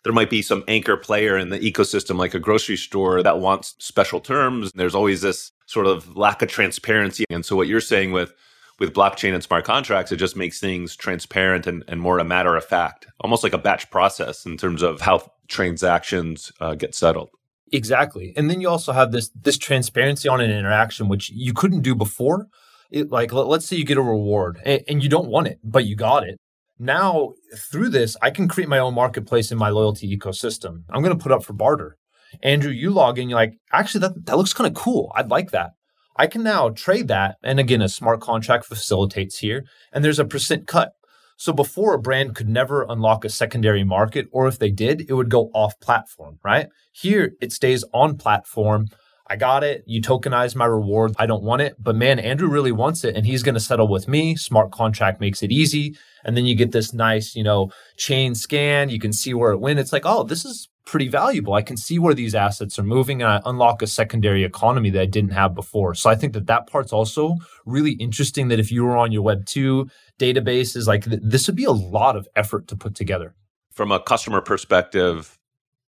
there 0.05 0.13
might 0.13 0.31
be 0.31 0.43
some 0.43 0.65
anchor 0.69 0.97
player 0.97 1.37
in 1.37 1.51
the 1.51 1.59
ecosystem, 1.59 2.17
like 2.17 2.35
a 2.35 2.39
grocery 2.41 2.77
store 2.77 3.23
that 3.23 3.41
wants 3.41 3.75
special 3.79 4.21
terms. 4.21 4.71
There's 4.75 4.95
always 4.95 5.21
this 5.21 5.53
sort 5.67 5.87
of 5.87 6.17
lack 6.17 6.43
of 6.43 6.49
transparency. 6.49 7.25
And 7.31 7.45
so 7.45 7.57
what 7.57 7.69
you're 7.69 7.81
saying 7.81 8.13
with 8.13 8.33
with 8.79 8.93
blockchain 8.93 9.33
and 9.33 9.43
smart 9.43 9.65
contracts, 9.65 10.13
it 10.13 10.17
just 10.17 10.37
makes 10.37 10.61
things 10.61 10.95
transparent 10.97 11.67
and, 11.67 11.83
and 11.89 12.01
more 12.01 12.19
a 12.19 12.25
matter 12.25 12.57
of 12.57 12.65
fact, 12.65 13.07
almost 13.21 13.43
like 13.43 13.55
a 13.55 13.59
batch 13.59 13.91
process 13.91 14.45
in 14.45 14.57
terms 14.59 14.83
of 14.83 15.01
how 15.01 15.33
transactions 15.49 16.53
uh, 16.61 16.75
get 16.75 16.95
settled. 16.95 17.31
Exactly. 17.73 18.33
And 18.37 18.49
then 18.49 18.61
you 18.61 18.69
also 18.69 18.93
have 18.93 19.13
this 19.13 19.31
this 19.31 19.59
transparency 19.59 20.29
on 20.29 20.41
an 20.41 20.51
interaction 20.51 21.09
which 21.09 21.31
you 21.31 21.53
couldn't 21.53 21.83
do 21.83 21.95
before. 21.95 22.47
It, 22.91 23.11
like 23.11 23.33
let, 23.33 23.49
us 23.49 23.67
say 23.67 23.77
you 23.77 23.85
get 23.85 23.99
a 23.99 24.03
reward 24.03 24.61
and, 24.65 24.83
and 24.89 25.03
you 25.03 25.09
don't 25.09 25.29
want 25.29 25.49
it, 25.49 25.59
but 25.65 25.85
you 25.85 25.97
got 25.97 26.23
it. 26.23 26.39
Now 26.79 27.33
through 27.57 27.89
this, 27.89 28.17
I 28.23 28.31
can 28.31 28.47
create 28.47 28.69
my 28.69 28.79
own 28.79 28.95
marketplace 28.95 29.51
in 29.51 29.59
my 29.59 29.71
loyalty 29.71 30.17
ecosystem. 30.17 30.85
I'm 30.91 31.03
going 31.03 31.17
to 31.17 31.23
put 31.23 31.33
up 31.33 31.43
for 31.43 31.53
barter. 31.53 31.97
Andrew, 32.43 32.71
you 32.71 32.91
log 32.91 33.19
in, 33.19 33.29
you're 33.29 33.39
like, 33.39 33.55
actually, 33.73 34.01
that, 34.01 34.27
that 34.27 34.37
looks 34.37 34.53
kind 34.53 34.69
of 34.69 34.75
cool. 34.75 35.13
I'd 35.15 35.31
like 35.31 35.51
that. 35.51 35.71
I 36.17 36.27
can 36.27 36.43
now 36.43 36.71
trade 36.71 37.09
that. 37.09 37.37
And 37.43 37.61
again, 37.61 37.83
a 37.83 37.89
smart 37.89 38.21
contract 38.21 38.65
facilitates 38.67 39.39
here, 39.39 39.65
and 39.93 40.05
there's 40.05 40.19
a 40.19 40.25
percent 40.25 40.67
cut. 40.67 40.93
So 41.37 41.53
before 41.53 41.95
a 41.95 41.99
brand 41.99 42.35
could 42.35 42.49
never 42.49 42.87
unlock 42.89 43.25
a 43.25 43.29
secondary 43.29 43.85
market, 43.85 44.27
or 44.33 44.49
if 44.49 44.59
they 44.59 44.71
did, 44.71 45.07
it 45.09 45.13
would 45.13 45.31
go 45.31 45.51
off 45.55 45.79
platform, 45.81 46.39
right? 46.43 46.69
Here, 46.93 47.33
it 47.41 47.53
stays 47.53 47.85
on 47.93 48.17
platform. 48.17 48.87
I 49.29 49.37
got 49.37 49.65
it. 49.65 49.83
You 49.87 50.01
tokenize 50.01 50.55
my 50.55 50.67
reward. 50.67 51.13
I 51.19 51.27
don't 51.27 51.43
want 51.43 51.61
it. 51.61 51.75
But 51.79 51.97
man, 51.97 52.19
Andrew 52.19 52.49
really 52.49 52.73
wants 52.73 53.05
it 53.05 53.17
and 53.17 53.27
he's 53.27 53.43
going 53.43 53.57
to 53.57 53.61
settle 53.61 53.89
with 53.89 54.07
me. 54.07 54.37
Smart 54.37 54.71
contract 54.71 55.21
makes 55.21 55.43
it 55.43 55.51
easy. 55.51 55.97
And 56.25 56.37
then 56.37 56.47
you 56.47 56.55
get 56.55 56.73
this 56.73 56.95
nice, 56.95 57.35
you 57.35 57.43
know, 57.43 57.71
chain 57.97 58.35
scan. 58.35 58.89
You 58.89 59.01
can 59.01 59.13
see 59.13 59.35
where 59.35 59.51
it 59.51 59.59
went. 59.59 59.81
It's 59.81 59.93
like, 59.93 60.07
oh, 60.07 60.23
this 60.23 60.45
is 60.45 60.69
pretty 60.87 61.09
valuable. 61.09 61.53
I 61.53 61.63
can 61.63 61.77
see 61.77 61.99
where 61.99 62.15
these 62.15 62.35
assets 62.35 62.79
are 62.79 62.85
moving 62.85 63.21
and 63.21 63.31
I 63.31 63.43
unlock 63.45 63.83
a 63.83 63.87
secondary 63.87 64.45
economy 64.45 64.89
that 64.91 65.03
I 65.03 65.07
didn't 65.07 65.33
have 65.33 65.55
before. 65.55 65.95
So 65.95 66.09
I 66.09 66.15
think 66.15 66.33
that 66.33 66.47
that 66.47 66.69
part's 66.69 66.93
also 66.93 67.37
really 67.67 67.93
interesting 67.93 68.49
that 68.49 68.61
if 68.61 68.73
you 68.73 68.85
were 68.85 68.97
on 68.97 69.13
your 69.13 69.23
web 69.23 69.45
2 69.45 69.91
databases, 70.19 70.87
like 70.87 71.05
th- 71.05 71.21
this 71.23 71.47
would 71.49 71.57
be 71.57 71.65
a 71.65 71.73
lot 71.73 72.17
of 72.17 72.27
effort 72.37 72.69
to 72.69 72.77
put 72.77 72.95
together. 72.95 73.35
From 73.73 73.93
a 73.93 74.01
customer 74.01 74.41
perspective, 74.41 75.37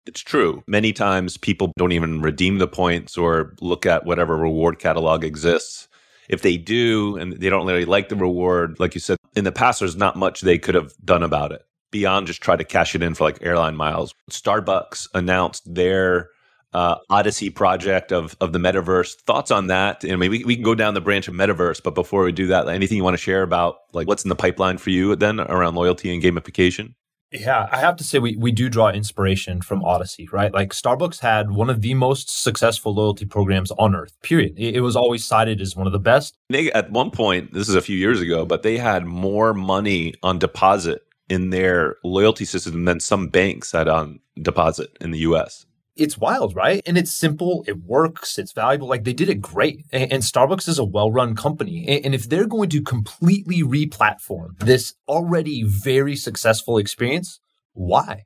it's 0.07 0.21
true. 0.21 0.63
Many 0.67 0.91
times 0.93 1.37
people 1.37 1.71
don't 1.77 1.91
even 1.91 2.21
redeem 2.21 2.57
the 2.57 2.67
points 2.67 3.17
or 3.17 3.55
look 3.61 3.85
at 3.85 4.05
whatever 4.05 4.35
reward 4.35 4.79
catalog 4.79 5.23
exists. 5.23 5.87
If 6.27 6.41
they 6.41 6.57
do 6.57 7.15
and 7.17 7.33
they 7.33 7.49
don't 7.49 7.67
really 7.67 7.85
like 7.85 8.09
the 8.09 8.15
reward, 8.15 8.79
like 8.79 8.95
you 8.95 8.99
said, 8.99 9.17
in 9.35 9.43
the 9.43 9.51
past, 9.51 9.79
there's 9.79 9.95
not 9.95 10.15
much 10.15 10.41
they 10.41 10.57
could 10.57 10.75
have 10.75 10.93
done 11.05 11.23
about 11.23 11.51
it 11.51 11.66
beyond 11.91 12.27
just 12.27 12.41
try 12.41 12.55
to 12.55 12.63
cash 12.63 12.95
it 12.95 13.03
in 13.03 13.13
for 13.13 13.23
like 13.23 13.39
airline 13.41 13.75
miles. 13.75 14.13
Starbucks 14.31 15.07
announced 15.13 15.63
their 15.73 16.29
uh, 16.73 16.95
Odyssey 17.09 17.49
project 17.49 18.11
of 18.11 18.35
of 18.41 18.53
the 18.53 18.59
metaverse. 18.59 19.15
Thoughts 19.21 19.51
on 19.51 19.67
that? 19.67 20.03
I 20.03 20.15
mean, 20.15 20.31
we, 20.31 20.43
we 20.43 20.55
can 20.55 20.63
go 20.63 20.75
down 20.75 20.93
the 20.93 21.01
branch 21.01 21.27
of 21.27 21.33
metaverse, 21.33 21.81
but 21.81 21.95
before 21.95 22.23
we 22.23 22.31
do 22.31 22.47
that, 22.47 22.67
anything 22.67 22.97
you 22.97 23.03
want 23.03 23.15
to 23.15 23.21
share 23.21 23.43
about 23.43 23.77
like 23.93 24.07
what's 24.07 24.23
in 24.23 24.29
the 24.29 24.35
pipeline 24.35 24.77
for 24.77 24.89
you 24.89 25.15
then 25.15 25.39
around 25.39 25.75
loyalty 25.75 26.13
and 26.13 26.21
gamification? 26.21 26.93
Yeah, 27.31 27.67
I 27.71 27.79
have 27.79 27.97
to 27.97 28.05
say 28.05 28.19
we, 28.19 28.37
we 28.37 28.53
do 28.53 28.69
draw 28.69 28.89
inspiration 28.89 29.61
from 29.61 29.83
Odyssey, 29.83 30.29
right? 30.31 30.53
Like 30.53 30.69
Starbucks 30.69 31.19
had 31.19 31.51
one 31.51 31.69
of 31.69 31.81
the 31.81 31.93
most 31.93 32.29
successful 32.29 32.93
loyalty 32.93 33.25
programs 33.25 33.69
on 33.71 33.95
earth, 33.95 34.13
period. 34.23 34.53
It, 34.57 34.77
it 34.77 34.81
was 34.81 34.95
always 34.95 35.25
cited 35.25 35.59
as 35.59 35.75
one 35.75 35.87
of 35.87 35.93
the 35.93 35.99
best. 35.99 36.37
They, 36.49 36.71
at 36.71 36.89
one 36.89 37.11
point, 37.11 37.53
this 37.53 37.67
is 37.67 37.75
a 37.75 37.81
few 37.81 37.97
years 37.97 38.21
ago, 38.21 38.45
but 38.45 38.63
they 38.63 38.77
had 38.77 39.05
more 39.05 39.53
money 39.53 40.13
on 40.23 40.39
deposit 40.39 41.01
in 41.29 41.49
their 41.49 41.95
loyalty 42.03 42.45
system 42.45 42.85
than 42.85 42.99
some 42.99 43.27
banks 43.27 43.71
had 43.71 43.87
on 43.87 44.19
deposit 44.41 44.95
in 45.01 45.11
the 45.11 45.19
US 45.19 45.65
it's 45.97 46.17
wild, 46.17 46.55
right? 46.55 46.81
And 46.85 46.97
it's 46.97 47.11
simple, 47.11 47.63
it 47.67 47.83
works, 47.83 48.37
it's 48.37 48.51
valuable. 48.51 48.87
Like 48.87 49.03
they 49.03 49.13
did 49.13 49.29
it 49.29 49.41
great. 49.41 49.85
And, 49.91 50.21
Starbucks 50.21 50.67
is 50.67 50.79
a 50.79 50.85
well 50.85 51.11
run 51.11 51.35
company. 51.35 52.01
And, 52.03 52.13
if 52.15 52.29
they're 52.29 52.47
going 52.47 52.69
to 52.69 52.81
completely 52.81 53.63
re-platform 53.63 54.55
this 54.59 54.93
already 55.07 55.63
very 55.63 56.15
successful 56.15 56.77
experience, 56.77 57.39
why? 57.73 58.23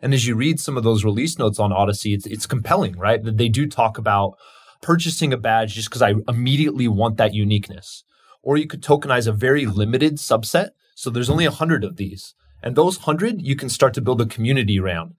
And 0.00 0.12
as 0.12 0.26
you 0.26 0.34
read 0.34 0.60
some 0.60 0.76
of 0.76 0.84
those 0.84 1.04
release 1.04 1.38
notes 1.38 1.58
on 1.58 1.72
Odyssey, 1.72 2.14
it's, 2.14 2.26
it's 2.26 2.46
compelling, 2.46 2.96
right? 2.98 3.22
That 3.22 3.38
they 3.38 3.48
do 3.48 3.66
talk 3.66 3.96
about 3.98 4.34
purchasing 4.82 5.32
a 5.32 5.38
badge 5.38 5.74
just 5.74 5.88
because 5.88 6.02
I 6.02 6.14
immediately 6.28 6.88
want 6.88 7.16
that 7.16 7.34
uniqueness. 7.34 8.04
Or 8.42 8.56
you 8.58 8.66
could 8.66 8.82
tokenize 8.82 9.26
a 9.26 9.32
very 9.32 9.64
limited 9.64 10.16
subset. 10.16 10.70
So 10.94 11.08
there's 11.08 11.30
only 11.30 11.46
a 11.46 11.50
hundred 11.50 11.84
of 11.84 11.96
these. 11.96 12.34
And 12.64 12.74
those 12.74 12.96
hundred 12.98 13.42
you 13.42 13.54
can 13.54 13.68
start 13.68 13.94
to 13.94 14.00
build 14.00 14.20
a 14.20 14.26
community 14.26 14.80
around 14.80 15.14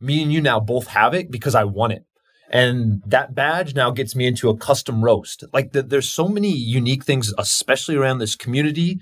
me 0.00 0.22
and 0.22 0.32
you 0.32 0.40
now 0.40 0.58
both 0.58 0.88
have 0.88 1.14
it 1.14 1.30
because 1.30 1.54
I 1.54 1.64
won 1.64 1.90
it. 1.90 2.04
And 2.50 3.02
that 3.06 3.34
badge 3.34 3.74
now 3.74 3.90
gets 3.90 4.16
me 4.16 4.26
into 4.26 4.48
a 4.48 4.56
custom 4.56 5.04
roast. 5.04 5.44
Like 5.52 5.72
the, 5.72 5.82
there's 5.82 6.08
so 6.08 6.28
many 6.28 6.50
unique 6.50 7.04
things, 7.04 7.32
especially 7.38 7.94
around 7.94 8.18
this 8.18 8.34
community 8.34 8.98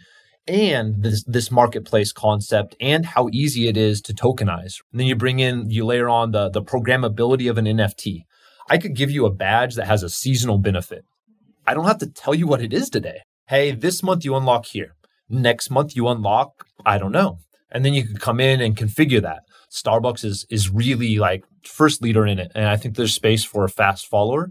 and 0.46 1.02
this, 1.02 1.24
this 1.24 1.50
marketplace 1.50 2.12
concept 2.12 2.76
and 2.78 3.06
how 3.06 3.28
easy 3.32 3.68
it 3.68 3.76
is 3.76 4.02
to 4.02 4.12
tokenize. 4.12 4.80
And 4.92 5.00
then 5.00 5.06
you 5.06 5.16
bring 5.16 5.38
in, 5.38 5.70
you 5.70 5.86
layer 5.86 6.08
on 6.08 6.32
the, 6.32 6.50
the 6.50 6.62
programmability 6.62 7.48
of 7.48 7.56
an 7.56 7.64
NFT. 7.64 8.24
I 8.68 8.76
could 8.76 8.94
give 8.94 9.10
you 9.10 9.24
a 9.24 9.32
badge 9.32 9.76
that 9.76 9.86
has 9.86 10.02
a 10.02 10.10
seasonal 10.10 10.58
benefit. 10.58 11.04
I 11.66 11.72
don't 11.72 11.86
have 11.86 11.98
to 11.98 12.10
tell 12.10 12.34
you 12.34 12.46
what 12.46 12.60
it 12.60 12.74
is 12.74 12.90
today. 12.90 13.20
Hey, 13.46 13.70
this 13.70 14.02
month 14.02 14.26
you 14.26 14.36
unlock 14.36 14.66
here. 14.66 14.94
Next 15.30 15.70
month 15.70 15.96
you 15.96 16.06
unlock, 16.08 16.66
I 16.84 16.98
don't 16.98 17.12
know, 17.12 17.38
And 17.70 17.84
then 17.84 17.94
you 17.94 18.04
can 18.04 18.16
come 18.16 18.40
in 18.40 18.60
and 18.60 18.76
configure 18.76 19.22
that. 19.22 19.42
Starbucks 19.70 20.24
is 20.24 20.46
is 20.50 20.70
really 20.70 21.18
like 21.18 21.44
first 21.62 22.02
leader 22.02 22.26
in 22.26 22.38
it. 22.38 22.50
And 22.54 22.66
I 22.66 22.76
think 22.76 22.96
there's 22.96 23.14
space 23.14 23.44
for 23.44 23.64
a 23.64 23.68
fast 23.68 24.06
follower. 24.06 24.50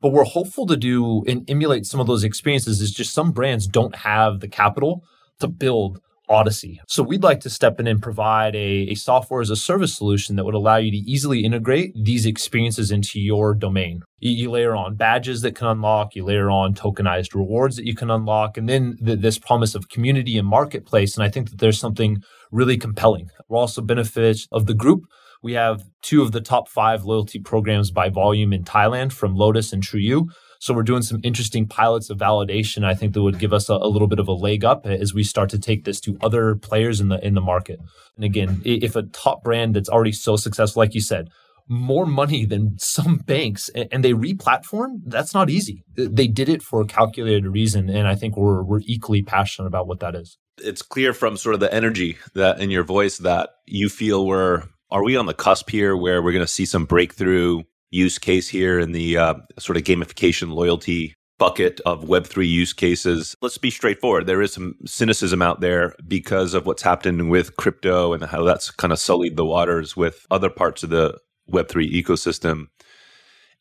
But 0.00 0.10
we're 0.10 0.24
hopeful 0.24 0.66
to 0.66 0.76
do 0.76 1.24
and 1.26 1.48
emulate 1.50 1.86
some 1.86 1.98
of 1.98 2.06
those 2.06 2.22
experiences 2.22 2.80
is 2.80 2.92
just 2.92 3.12
some 3.12 3.32
brands 3.32 3.66
don't 3.66 3.96
have 3.96 4.40
the 4.40 4.48
capital 4.48 5.02
to 5.40 5.48
build 5.48 6.00
Odyssey. 6.28 6.80
So 6.86 7.02
we'd 7.02 7.22
like 7.22 7.40
to 7.40 7.50
step 7.50 7.80
in 7.80 7.86
and 7.86 8.02
provide 8.02 8.54
a, 8.54 8.88
a, 8.90 8.94
software 8.94 9.40
as 9.40 9.50
a 9.50 9.56
service 9.56 9.96
solution 9.96 10.36
that 10.36 10.44
would 10.44 10.54
allow 10.54 10.76
you 10.76 10.90
to 10.90 10.96
easily 10.96 11.44
integrate 11.44 11.92
these 11.94 12.26
experiences 12.26 12.90
into 12.90 13.20
your 13.20 13.54
domain. 13.54 14.02
You, 14.20 14.50
layer 14.50 14.74
on 14.74 14.96
badges 14.96 15.42
that 15.42 15.54
can 15.54 15.68
unlock, 15.68 16.14
you 16.14 16.24
layer 16.24 16.50
on 16.50 16.74
tokenized 16.74 17.34
rewards 17.34 17.76
that 17.76 17.86
you 17.86 17.94
can 17.94 18.10
unlock, 18.10 18.56
and 18.56 18.68
then 18.68 18.96
the, 19.00 19.16
this 19.16 19.38
promise 19.38 19.74
of 19.74 19.88
community 19.88 20.36
and 20.36 20.46
marketplace. 20.46 21.16
And 21.16 21.24
I 21.24 21.30
think 21.30 21.50
that 21.50 21.58
there's 21.58 21.78
something 21.78 22.22
really 22.50 22.76
compelling. 22.76 23.30
We're 23.48 23.58
also 23.58 23.80
benefits 23.80 24.48
of 24.50 24.66
the 24.66 24.74
group. 24.74 25.04
We 25.42 25.52
have 25.52 25.84
two 26.02 26.22
of 26.22 26.32
the 26.32 26.40
top 26.40 26.68
five 26.68 27.04
loyalty 27.04 27.38
programs 27.38 27.90
by 27.90 28.08
volume 28.08 28.52
in 28.52 28.64
Thailand 28.64 29.12
from 29.12 29.36
Lotus 29.36 29.72
and 29.72 29.82
TrueYou. 29.82 30.28
So 30.60 30.74
we're 30.74 30.82
doing 30.82 31.02
some 31.02 31.20
interesting 31.22 31.66
pilots 31.66 32.10
of 32.10 32.18
validation. 32.18 32.84
I 32.84 32.94
think 32.94 33.14
that 33.14 33.22
would 33.22 33.38
give 33.38 33.52
us 33.52 33.68
a, 33.68 33.74
a, 33.74 33.88
little 33.88 34.08
bit 34.08 34.18
of 34.18 34.26
a 34.26 34.32
leg 34.32 34.64
up 34.64 34.86
as 34.86 35.14
we 35.14 35.22
start 35.22 35.50
to 35.50 35.58
take 35.58 35.84
this 35.84 36.00
to 36.00 36.18
other 36.20 36.56
players 36.56 37.00
in 37.00 37.08
the 37.08 37.24
in 37.24 37.34
the 37.34 37.40
market. 37.40 37.78
And 38.16 38.24
again, 38.24 38.60
if 38.64 38.96
a 38.96 39.02
top 39.02 39.44
brand 39.44 39.74
that's 39.74 39.88
already 39.88 40.12
so 40.12 40.36
successful, 40.36 40.80
like 40.80 40.94
you 40.94 41.00
said, 41.00 41.28
more 41.68 42.06
money 42.06 42.44
than 42.44 42.76
some 42.78 43.18
banks 43.18 43.68
and 43.68 44.02
they 44.02 44.12
replatform, 44.12 45.02
that's 45.06 45.34
not 45.34 45.50
easy. 45.50 45.84
They 45.94 46.26
did 46.26 46.48
it 46.48 46.62
for 46.62 46.80
a 46.80 46.86
calculated 46.86 47.46
reason. 47.46 47.88
And 47.88 48.08
I 48.08 48.14
think 48.14 48.36
we're 48.36 48.62
we're 48.62 48.80
equally 48.84 49.22
passionate 49.22 49.68
about 49.68 49.86
what 49.86 50.00
that 50.00 50.16
is. 50.16 50.38
It's 50.58 50.82
clear 50.82 51.12
from 51.12 51.36
sort 51.36 51.54
of 51.54 51.60
the 51.60 51.72
energy 51.72 52.18
that 52.34 52.60
in 52.60 52.70
your 52.70 52.82
voice 52.82 53.18
that 53.18 53.50
you 53.66 53.88
feel 53.88 54.26
we're 54.26 54.64
are 54.90 55.04
we 55.04 55.16
on 55.16 55.26
the 55.26 55.34
cusp 55.34 55.70
here 55.70 55.96
where 55.96 56.22
we're 56.22 56.32
going 56.32 56.44
to 56.44 56.50
see 56.50 56.64
some 56.64 56.84
breakthrough 56.84 57.62
use 57.90 58.18
case 58.18 58.48
here 58.48 58.78
in 58.78 58.92
the 58.92 59.16
uh, 59.16 59.34
sort 59.58 59.76
of 59.76 59.84
gamification 59.84 60.52
loyalty 60.52 61.14
bucket 61.38 61.80
of 61.86 62.04
Web3 62.04 62.48
use 62.48 62.72
cases. 62.72 63.36
Let's 63.40 63.58
be 63.58 63.70
straightforward. 63.70 64.26
There 64.26 64.42
is 64.42 64.52
some 64.52 64.74
cynicism 64.84 65.40
out 65.40 65.60
there 65.60 65.94
because 66.06 66.52
of 66.52 66.66
what's 66.66 66.82
happened 66.82 67.30
with 67.30 67.56
crypto 67.56 68.12
and 68.12 68.24
how 68.24 68.42
that's 68.44 68.70
kind 68.70 68.92
of 68.92 68.98
sullied 68.98 69.36
the 69.36 69.46
waters 69.46 69.96
with 69.96 70.26
other 70.30 70.50
parts 70.50 70.82
of 70.82 70.90
the 70.90 71.16
Web3 71.50 71.92
ecosystem. 71.92 72.66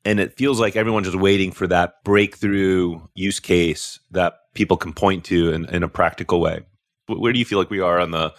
And 0.04 0.20
it 0.20 0.36
feels 0.38 0.60
like 0.60 0.76
everyone's 0.76 1.08
just 1.08 1.20
waiting 1.20 1.52
for 1.52 1.68
that 1.68 2.04
breakthrough 2.04 3.00
use 3.14 3.40
case 3.40 4.00
that 4.12 4.34
people 4.54 4.78
can 4.78 4.94
point 4.94 5.24
to 5.26 5.52
in, 5.52 5.66
in 5.66 5.84
a 5.84 5.90
practical 5.90 6.42
way. 6.42 6.62
Where 7.08 7.32
do 7.32 7.40
you 7.40 7.46
feel 7.46 7.60
like 7.60 7.70
we 7.70 7.80
are 7.80 8.00
on 8.00 8.12
the 8.12 8.34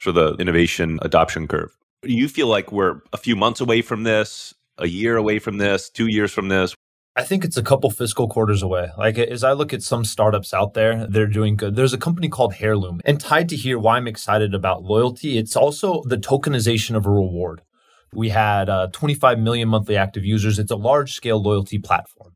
sort 0.00 0.16
of 0.16 0.36
the 0.36 0.40
innovation 0.40 0.98
adoption 1.02 1.48
curve? 1.48 1.76
Do 2.02 2.12
you 2.12 2.28
feel 2.28 2.46
like 2.46 2.70
we're 2.70 3.00
a 3.12 3.16
few 3.16 3.36
months 3.36 3.60
away 3.60 3.82
from 3.82 4.02
this? 4.02 4.54
A 4.78 4.86
year 4.86 5.16
away 5.16 5.38
from 5.38 5.58
this, 5.58 5.88
two 5.90 6.06
years 6.06 6.32
from 6.32 6.48
this? 6.48 6.74
I 7.16 7.22
think 7.22 7.44
it's 7.44 7.56
a 7.56 7.62
couple 7.62 7.90
fiscal 7.90 8.28
quarters 8.28 8.62
away. 8.62 8.88
Like 8.98 9.18
as 9.18 9.44
I 9.44 9.52
look 9.52 9.72
at 9.72 9.82
some 9.82 10.04
startups 10.04 10.52
out 10.52 10.74
there, 10.74 11.06
they're 11.06 11.28
doing 11.28 11.54
good. 11.54 11.76
There's 11.76 11.92
a 11.92 11.98
company 11.98 12.28
called 12.28 12.54
Heirloom. 12.58 13.00
And 13.04 13.20
tied 13.20 13.48
to 13.50 13.56
here, 13.56 13.78
why 13.78 13.96
I'm 13.96 14.08
excited 14.08 14.52
about 14.52 14.82
loyalty, 14.82 15.38
it's 15.38 15.54
also 15.54 16.02
the 16.06 16.16
tokenization 16.16 16.96
of 16.96 17.06
a 17.06 17.10
reward. 17.10 17.62
We 18.12 18.30
had 18.30 18.68
uh, 18.68 18.88
25 18.92 19.38
million 19.38 19.68
monthly 19.68 19.96
active 19.96 20.24
users. 20.24 20.58
It's 20.58 20.72
a 20.72 20.76
large 20.76 21.12
scale 21.12 21.40
loyalty 21.40 21.78
platform. 21.78 22.32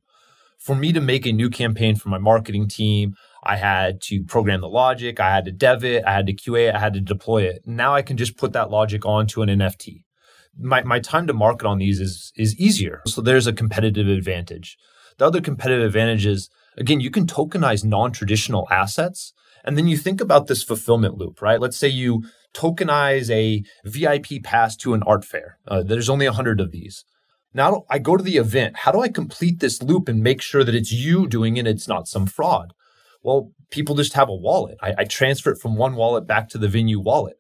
For 0.59 0.77
me 0.77 0.93
to 0.93 1.01
make 1.01 1.27
a 1.27 1.33
new 1.33 1.51
campaign 1.51 1.97
for 1.97 2.09
my 2.09 2.19
marketing 2.19 2.69
team, 2.69 3.15
I 3.43 3.57
had 3.57 4.01
to 4.03 4.23
program 4.25 4.61
the 4.61 4.69
logic, 4.69 5.19
I 5.19 5.31
had 5.35 5.45
to 5.47 5.53
dev 5.53 5.85
it, 5.85 6.05
I 6.05 6.13
had 6.13 6.27
to 6.27 6.35
QA 6.35 6.69
it, 6.69 6.75
I 6.75 6.79
had 6.79 6.95
to 6.95 7.01
deploy 7.01 7.45
it. 7.45 7.63
Now 7.65 7.95
I 7.95 8.03
can 8.03 8.17
just 8.17 8.37
put 8.37 8.53
that 8.53 8.71
logic 8.71 9.07
onto 9.07 9.43
an 9.43 9.49
NFT 9.49 10.03
my, 10.59 10.83
my 10.83 11.01
time 11.01 11.27
to 11.27 11.33
market 11.33 11.67
on 11.67 11.79
these 11.79 12.01
is 12.01 12.33
is 12.37 12.59
easier. 12.59 13.03
So 13.07 13.21
there's 13.21 13.47
a 13.47 13.53
competitive 13.53 14.09
advantage. 14.09 14.77
The 15.19 15.27
other 15.27 15.41
competitive 15.41 15.87
advantage 15.87 16.27
is 16.27 16.51
again, 16.77 17.01
you 17.01 17.11
can 17.11 17.27
tokenize 17.27 17.85
non-traditional 17.85 18.67
assets. 18.71 19.33
And 19.65 19.77
then 19.77 19.89
you 19.89 19.97
think 19.97 20.21
about 20.21 20.47
this 20.47 20.63
fulfillment 20.63 21.19
loop, 21.19 21.43
right? 21.43 21.61
Let's 21.61 21.77
say 21.77 21.89
you 21.89 22.25
tokenize 22.55 23.29
a 23.31 23.63
VIP 23.85 24.43
pass 24.43 24.77
to 24.77 24.95
an 24.95 25.03
art 25.03 25.25
fair. 25.25 25.59
Uh, 25.67 25.83
there's 25.83 26.09
only 26.09 26.27
a 26.27 26.33
hundred 26.33 26.61
of 26.61 26.71
these. 26.71 27.05
Now 27.53 27.85
I 27.91 27.99
go 27.99 28.17
to 28.17 28.23
the 28.23 28.37
event. 28.37 28.79
How 28.79 28.93
do 28.93 29.01
I 29.01 29.09
complete 29.09 29.61
this 29.61 29.83
loop 29.83 30.09
and 30.09 30.23
make 30.23 30.41
sure 30.41 30.65
that 30.65 30.75
it's 30.75 30.93
you 30.93 31.27
doing 31.27 31.57
it? 31.57 31.67
It's 31.67 31.89
not 31.89 32.09
some 32.09 32.27
fraud. 32.27 32.73
Well, 33.23 33.51
people 33.71 33.97
just 33.97 34.13
have 34.15 34.29
a 34.29 34.35
wallet. 34.35 34.79
I, 34.81 34.95
I 34.99 35.05
transfer 35.05 35.51
it 35.51 35.61
from 35.61 35.77
one 35.77 35.97
wallet 35.97 36.27
back 36.27 36.49
to 36.51 36.59
the 36.59 36.69
venue 36.69 37.01
wallet. 37.01 37.38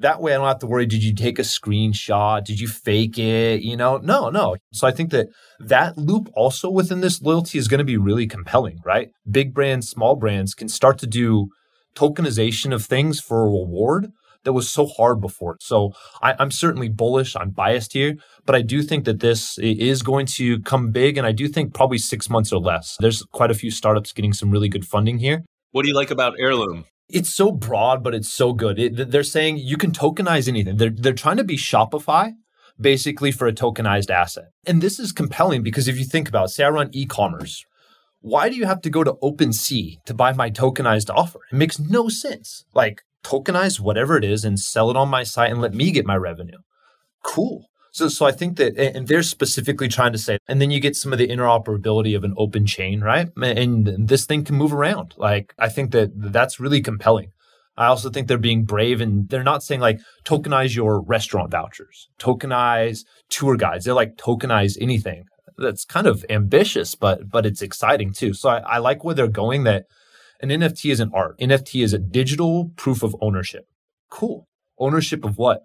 That 0.00 0.20
way 0.20 0.32
I 0.32 0.36
don't 0.36 0.46
have 0.46 0.60
to 0.60 0.66
worry, 0.66 0.86
did 0.86 1.02
you 1.02 1.14
take 1.14 1.38
a 1.38 1.42
screenshot? 1.42 2.44
Did 2.44 2.60
you 2.60 2.68
fake 2.68 3.18
it? 3.18 3.62
You 3.62 3.76
know, 3.76 3.96
no, 3.98 4.30
no. 4.30 4.56
So 4.72 4.86
I 4.86 4.92
think 4.92 5.10
that 5.10 5.28
that 5.58 5.98
loop 5.98 6.30
also 6.34 6.70
within 6.70 7.00
this 7.00 7.20
loyalty 7.20 7.58
is 7.58 7.66
going 7.66 7.78
to 7.78 7.84
be 7.84 7.96
really 7.96 8.26
compelling, 8.26 8.80
right? 8.84 9.08
Big 9.28 9.52
brands, 9.52 9.88
small 9.88 10.14
brands 10.14 10.54
can 10.54 10.68
start 10.68 10.98
to 10.98 11.06
do 11.06 11.48
tokenization 11.96 12.72
of 12.72 12.84
things 12.84 13.20
for 13.20 13.42
a 13.42 13.50
reward 13.50 14.12
that 14.44 14.52
was 14.52 14.68
so 14.68 14.86
hard 14.86 15.20
before. 15.20 15.56
So 15.60 15.92
I, 16.22 16.34
am 16.38 16.50
certainly 16.50 16.88
bullish. 16.88 17.34
I'm 17.34 17.50
biased 17.50 17.92
here, 17.92 18.14
but 18.46 18.54
I 18.54 18.62
do 18.62 18.82
think 18.82 19.04
that 19.04 19.20
this 19.20 19.58
is 19.58 20.02
going 20.02 20.26
to 20.26 20.60
come 20.60 20.90
big. 20.90 21.18
And 21.18 21.26
I 21.26 21.32
do 21.32 21.48
think 21.48 21.74
probably 21.74 21.98
six 21.98 22.30
months 22.30 22.52
or 22.52 22.60
less. 22.60 22.96
There's 23.00 23.22
quite 23.32 23.50
a 23.50 23.54
few 23.54 23.70
startups 23.70 24.12
getting 24.12 24.32
some 24.32 24.50
really 24.50 24.68
good 24.68 24.86
funding 24.86 25.18
here. 25.18 25.44
What 25.72 25.82
do 25.82 25.88
you 25.88 25.94
like 25.94 26.10
about 26.10 26.34
Heirloom? 26.38 26.84
It's 27.08 27.34
so 27.34 27.50
broad, 27.50 28.02
but 28.02 28.14
it's 28.14 28.32
so 28.32 28.52
good. 28.52 28.78
It, 28.78 29.10
they're 29.10 29.22
saying 29.22 29.58
you 29.58 29.76
can 29.76 29.92
tokenize 29.92 30.48
anything. 30.48 30.76
They're, 30.76 30.90
they're 30.90 31.12
trying 31.12 31.38
to 31.38 31.44
be 31.44 31.56
Shopify 31.56 32.32
basically 32.80 33.32
for 33.32 33.48
a 33.48 33.52
tokenized 33.52 34.10
asset. 34.10 34.50
And 34.66 34.80
this 34.80 34.98
is 34.98 35.12
compelling 35.12 35.62
because 35.62 35.88
if 35.88 35.98
you 35.98 36.04
think 36.04 36.28
about, 36.28 36.46
it, 36.46 36.48
say 36.50 36.64
I 36.64 36.68
run 36.68 36.90
e-commerce, 36.92 37.64
why 38.20 38.48
do 38.48 38.56
you 38.56 38.66
have 38.66 38.82
to 38.82 38.90
go 38.90 39.04
to 39.04 39.14
OpenSea 39.14 40.02
to 40.04 40.14
buy 40.14 40.32
my 40.32 40.50
tokenized 40.50 41.10
offer? 41.12 41.40
It 41.50 41.56
makes 41.56 41.78
no 41.78 42.08
sense. 42.08 42.64
Like 42.74 43.02
tokenize 43.24 43.80
whatever 43.80 44.16
it 44.16 44.24
is 44.24 44.44
and 44.44 44.58
sell 44.58 44.90
it 44.90 44.96
on 44.96 45.08
my 45.08 45.22
site 45.22 45.50
and 45.50 45.60
let 45.60 45.74
me 45.74 45.90
get 45.90 46.06
my 46.06 46.16
revenue. 46.16 46.58
Cool. 47.24 47.66
So, 47.98 48.06
so 48.06 48.26
I 48.26 48.30
think 48.30 48.58
that, 48.58 48.78
and 48.78 49.08
they're 49.08 49.24
specifically 49.24 49.88
trying 49.88 50.12
to 50.12 50.18
say, 50.18 50.38
and 50.46 50.62
then 50.62 50.70
you 50.70 50.78
get 50.78 50.94
some 50.94 51.12
of 51.12 51.18
the 51.18 51.26
interoperability 51.26 52.16
of 52.16 52.22
an 52.22 52.32
open 52.36 52.64
chain, 52.64 53.00
right? 53.00 53.28
And 53.36 54.08
this 54.08 54.24
thing 54.24 54.44
can 54.44 54.54
move 54.54 54.72
around. 54.72 55.14
Like, 55.16 55.52
I 55.58 55.68
think 55.68 55.90
that 55.90 56.10
that's 56.14 56.60
really 56.60 56.80
compelling. 56.80 57.32
I 57.76 57.86
also 57.86 58.08
think 58.08 58.28
they're 58.28 58.38
being 58.38 58.62
brave 58.64 59.00
and 59.00 59.28
they're 59.28 59.42
not 59.42 59.64
saying 59.64 59.80
like 59.80 59.98
tokenize 60.24 60.76
your 60.76 61.00
restaurant 61.00 61.50
vouchers, 61.50 62.08
tokenize 62.20 63.04
tour 63.30 63.56
guides. 63.56 63.84
They're 63.84 63.94
like 63.94 64.16
tokenize 64.16 64.76
anything. 64.80 65.24
That's 65.56 65.84
kind 65.84 66.06
of 66.06 66.24
ambitious, 66.30 66.94
but 66.94 67.28
but 67.28 67.46
it's 67.46 67.62
exciting 67.62 68.12
too. 68.12 68.32
So 68.32 68.48
I, 68.48 68.58
I 68.58 68.78
like 68.78 69.02
where 69.02 69.14
they're 69.14 69.26
going. 69.26 69.64
That 69.64 69.86
an 70.40 70.50
NFT 70.50 70.92
is 70.92 71.00
an 71.00 71.10
art. 71.12 71.38
NFT 71.38 71.82
is 71.82 71.92
a 71.92 71.98
digital 71.98 72.70
proof 72.76 73.02
of 73.02 73.16
ownership. 73.20 73.64
Cool. 74.08 74.46
Ownership 74.78 75.24
of 75.24 75.36
what? 75.36 75.62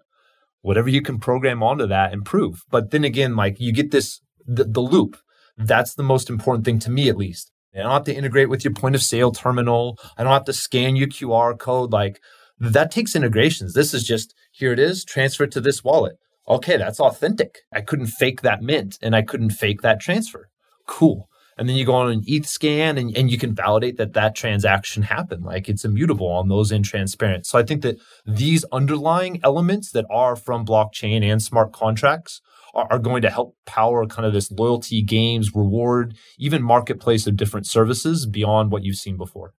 Whatever 0.64 0.88
you 0.88 1.02
can 1.02 1.18
program 1.18 1.62
onto 1.62 1.86
that 1.86 2.14
improve. 2.14 2.64
But 2.70 2.90
then 2.90 3.04
again 3.04 3.36
like 3.36 3.60
you 3.60 3.70
get 3.70 3.90
this 3.90 4.20
the, 4.46 4.64
the 4.64 4.80
loop. 4.80 5.16
That's 5.56 5.94
the 5.94 6.02
most 6.02 6.30
important 6.30 6.64
thing 6.64 6.78
to 6.80 6.90
me 6.90 7.08
at 7.08 7.18
least. 7.18 7.52
I 7.74 7.82
don't 7.82 7.90
have 7.90 8.04
to 8.04 8.14
integrate 8.14 8.48
with 8.48 8.64
your 8.64 8.72
point 8.72 8.94
of 8.94 9.02
sale 9.02 9.30
terminal. 9.30 9.98
I 10.16 10.24
don't 10.24 10.32
have 10.32 10.44
to 10.44 10.52
scan 10.52 10.96
your 10.96 11.08
qr 11.08 11.58
code. 11.58 11.92
Like 11.92 12.18
that 12.58 12.90
takes 12.90 13.14
integrations. 13.14 13.74
This 13.74 13.92
is 13.92 14.04
just 14.04 14.34
here 14.52 14.72
it 14.72 14.78
is 14.78 15.04
transfer 15.04 15.44
it 15.44 15.52
to 15.52 15.60
this 15.60 15.84
wallet. 15.84 16.16
Okay 16.48 16.78
that's 16.78 16.98
authentic. 16.98 17.58
I 17.70 17.82
couldn't 17.82 18.06
fake 18.06 18.40
that 18.40 18.62
mint 18.62 18.98
and 19.02 19.14
i 19.14 19.20
couldn't 19.20 19.50
fake 19.50 19.82
that 19.82 20.00
transfer. 20.00 20.48
Cool 20.86 21.28
and 21.56 21.68
then 21.68 21.76
you 21.76 21.84
go 21.84 21.94
on 21.94 22.10
an 22.10 22.22
ETH 22.26 22.46
scan 22.46 22.98
and, 22.98 23.16
and 23.16 23.30
you 23.30 23.38
can 23.38 23.54
validate 23.54 23.96
that 23.96 24.14
that 24.14 24.34
transaction 24.34 25.02
happened. 25.02 25.44
Like 25.44 25.68
it's 25.68 25.84
immutable 25.84 26.26
on 26.26 26.48
those 26.48 26.72
in 26.72 26.82
transparent. 26.82 27.46
So 27.46 27.58
I 27.58 27.62
think 27.62 27.82
that 27.82 27.98
these 28.26 28.64
underlying 28.72 29.40
elements 29.44 29.92
that 29.92 30.06
are 30.10 30.36
from 30.36 30.66
blockchain 30.66 31.22
and 31.22 31.42
smart 31.42 31.72
contracts 31.72 32.40
are, 32.74 32.86
are 32.90 32.98
going 32.98 33.22
to 33.22 33.30
help 33.30 33.56
power 33.66 34.06
kind 34.06 34.26
of 34.26 34.32
this 34.32 34.50
loyalty 34.50 35.02
games, 35.02 35.54
reward, 35.54 36.16
even 36.38 36.62
marketplace 36.62 37.26
of 37.26 37.36
different 37.36 37.66
services 37.66 38.26
beyond 38.26 38.72
what 38.72 38.82
you've 38.82 38.96
seen 38.96 39.16
before. 39.16 39.54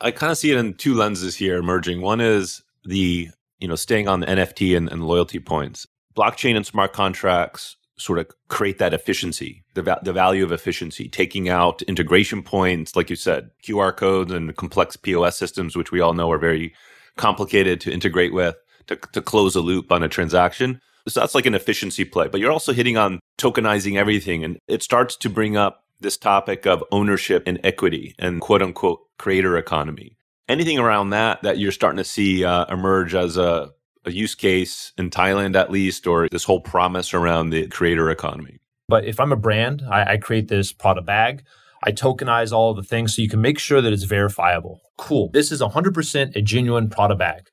I 0.00 0.10
kind 0.10 0.32
of 0.32 0.38
see 0.38 0.50
it 0.50 0.58
in 0.58 0.74
two 0.74 0.94
lenses 0.94 1.36
here 1.36 1.56
emerging. 1.56 2.00
One 2.00 2.20
is 2.20 2.62
the, 2.84 3.30
you 3.58 3.68
know, 3.68 3.76
staying 3.76 4.08
on 4.08 4.20
the 4.20 4.26
NFT 4.26 4.76
and, 4.76 4.90
and 4.90 5.06
loyalty 5.06 5.38
points. 5.38 5.86
Blockchain 6.16 6.56
and 6.56 6.66
smart 6.66 6.92
contracts 6.92 7.76
sort 7.96 8.18
of 8.18 8.28
create 8.48 8.78
that 8.78 8.94
efficiency, 8.94 9.64
the, 9.74 9.82
va- 9.82 10.00
the 10.02 10.12
value 10.12 10.44
of 10.44 10.52
efficiency, 10.52 11.08
taking 11.08 11.48
out 11.48 11.82
integration 11.82 12.42
points, 12.42 12.96
like 12.96 13.10
you 13.10 13.16
said, 13.16 13.50
QR 13.62 13.96
codes 13.96 14.32
and 14.32 14.56
complex 14.56 14.96
POS 14.96 15.38
systems, 15.38 15.76
which 15.76 15.92
we 15.92 16.00
all 16.00 16.14
know 16.14 16.30
are 16.30 16.38
very 16.38 16.74
complicated 17.16 17.80
to 17.80 17.92
integrate 17.92 18.32
with 18.32 18.56
to, 18.86 18.96
to 19.12 19.22
close 19.22 19.54
a 19.56 19.60
loop 19.60 19.92
on 19.92 20.02
a 20.02 20.08
transaction. 20.08 20.80
So 21.06 21.20
that's 21.20 21.34
like 21.34 21.46
an 21.46 21.54
efficiency 21.54 22.04
play. 22.04 22.28
But 22.28 22.40
you're 22.40 22.52
also 22.52 22.72
hitting 22.72 22.96
on 22.96 23.20
tokenizing 23.38 23.96
everything. 23.96 24.44
And 24.44 24.58
it 24.68 24.82
starts 24.82 25.16
to 25.18 25.30
bring 25.30 25.56
up 25.56 25.84
this 26.00 26.16
topic 26.16 26.66
of 26.66 26.84
ownership 26.90 27.42
and 27.46 27.60
equity 27.62 28.14
and 28.18 28.40
quote 28.40 28.62
unquote 28.62 29.00
creator 29.18 29.56
economy. 29.56 30.16
Anything 30.48 30.78
around 30.78 31.10
that 31.10 31.42
that 31.42 31.58
you're 31.58 31.72
starting 31.72 31.98
to 31.98 32.04
see 32.04 32.44
uh, 32.44 32.66
emerge 32.66 33.14
as 33.14 33.36
a 33.36 33.70
a 34.04 34.12
use 34.12 34.34
case 34.34 34.92
in 34.98 35.10
Thailand 35.10 35.56
at 35.56 35.70
least, 35.70 36.06
or 36.06 36.28
this 36.28 36.44
whole 36.44 36.60
promise 36.60 37.14
around 37.14 37.50
the 37.50 37.66
creator 37.68 38.10
economy? 38.10 38.58
But 38.88 39.04
if 39.04 39.18
I'm 39.18 39.32
a 39.32 39.36
brand, 39.36 39.82
I, 39.90 40.12
I 40.12 40.16
create 40.16 40.48
this 40.48 40.72
Prada 40.72 41.02
bag. 41.02 41.42
I 41.82 41.92
tokenize 41.92 42.52
all 42.52 42.74
the 42.74 42.82
things 42.82 43.14
so 43.14 43.22
you 43.22 43.28
can 43.28 43.40
make 43.40 43.58
sure 43.58 43.80
that 43.80 43.92
it's 43.92 44.04
verifiable. 44.04 44.80
Cool. 44.96 45.30
This 45.32 45.52
is 45.52 45.60
100% 45.60 46.36
a 46.36 46.42
genuine 46.42 46.88
Prada 46.88 47.14
bag. 47.14 47.48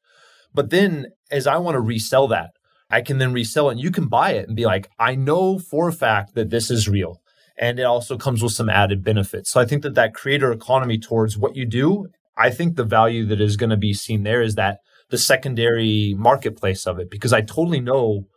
But 0.53 0.69
then 0.69 1.07
as 1.29 1.47
I 1.47 1.57
want 1.57 1.75
to 1.75 1.81
resell 1.81 2.27
that, 2.29 2.51
I 2.89 3.01
can 3.01 3.17
then 3.17 3.33
resell 3.33 3.69
it 3.69 3.73
and 3.73 3.81
you 3.81 3.91
can 3.91 4.07
buy 4.07 4.31
it 4.31 4.47
and 4.47 4.55
be 4.55 4.65
like, 4.65 4.89
I 4.99 5.15
know 5.15 5.59
for 5.59 5.87
a 5.87 5.93
fact 5.93 6.35
that 6.35 6.49
this 6.49 6.69
is 6.69 6.89
real. 6.89 7.21
And 7.57 7.79
it 7.79 7.83
also 7.83 8.17
comes 8.17 8.41
with 8.41 8.53
some 8.53 8.69
added 8.69 9.03
benefits. 9.03 9.49
So 9.49 9.61
I 9.61 9.65
think 9.65 9.83
that 9.83 9.95
that 9.95 10.13
creator 10.13 10.51
economy 10.51 10.97
towards 10.97 11.37
what 11.37 11.55
you 11.55 11.65
do, 11.65 12.07
I 12.37 12.49
think 12.49 12.75
the 12.75 12.83
value 12.83 13.25
that 13.27 13.39
is 13.39 13.55
going 13.55 13.69
to 13.69 13.77
be 13.77 13.93
seen 13.93 14.23
there 14.23 14.41
is 14.41 14.55
that 14.55 14.79
the 15.11 15.17
secondary 15.17 16.15
marketplace 16.17 16.87
of 16.87 16.99
it, 16.99 17.11
because 17.11 17.33
I 17.33 17.41
totally 17.41 17.79
know 17.79 18.27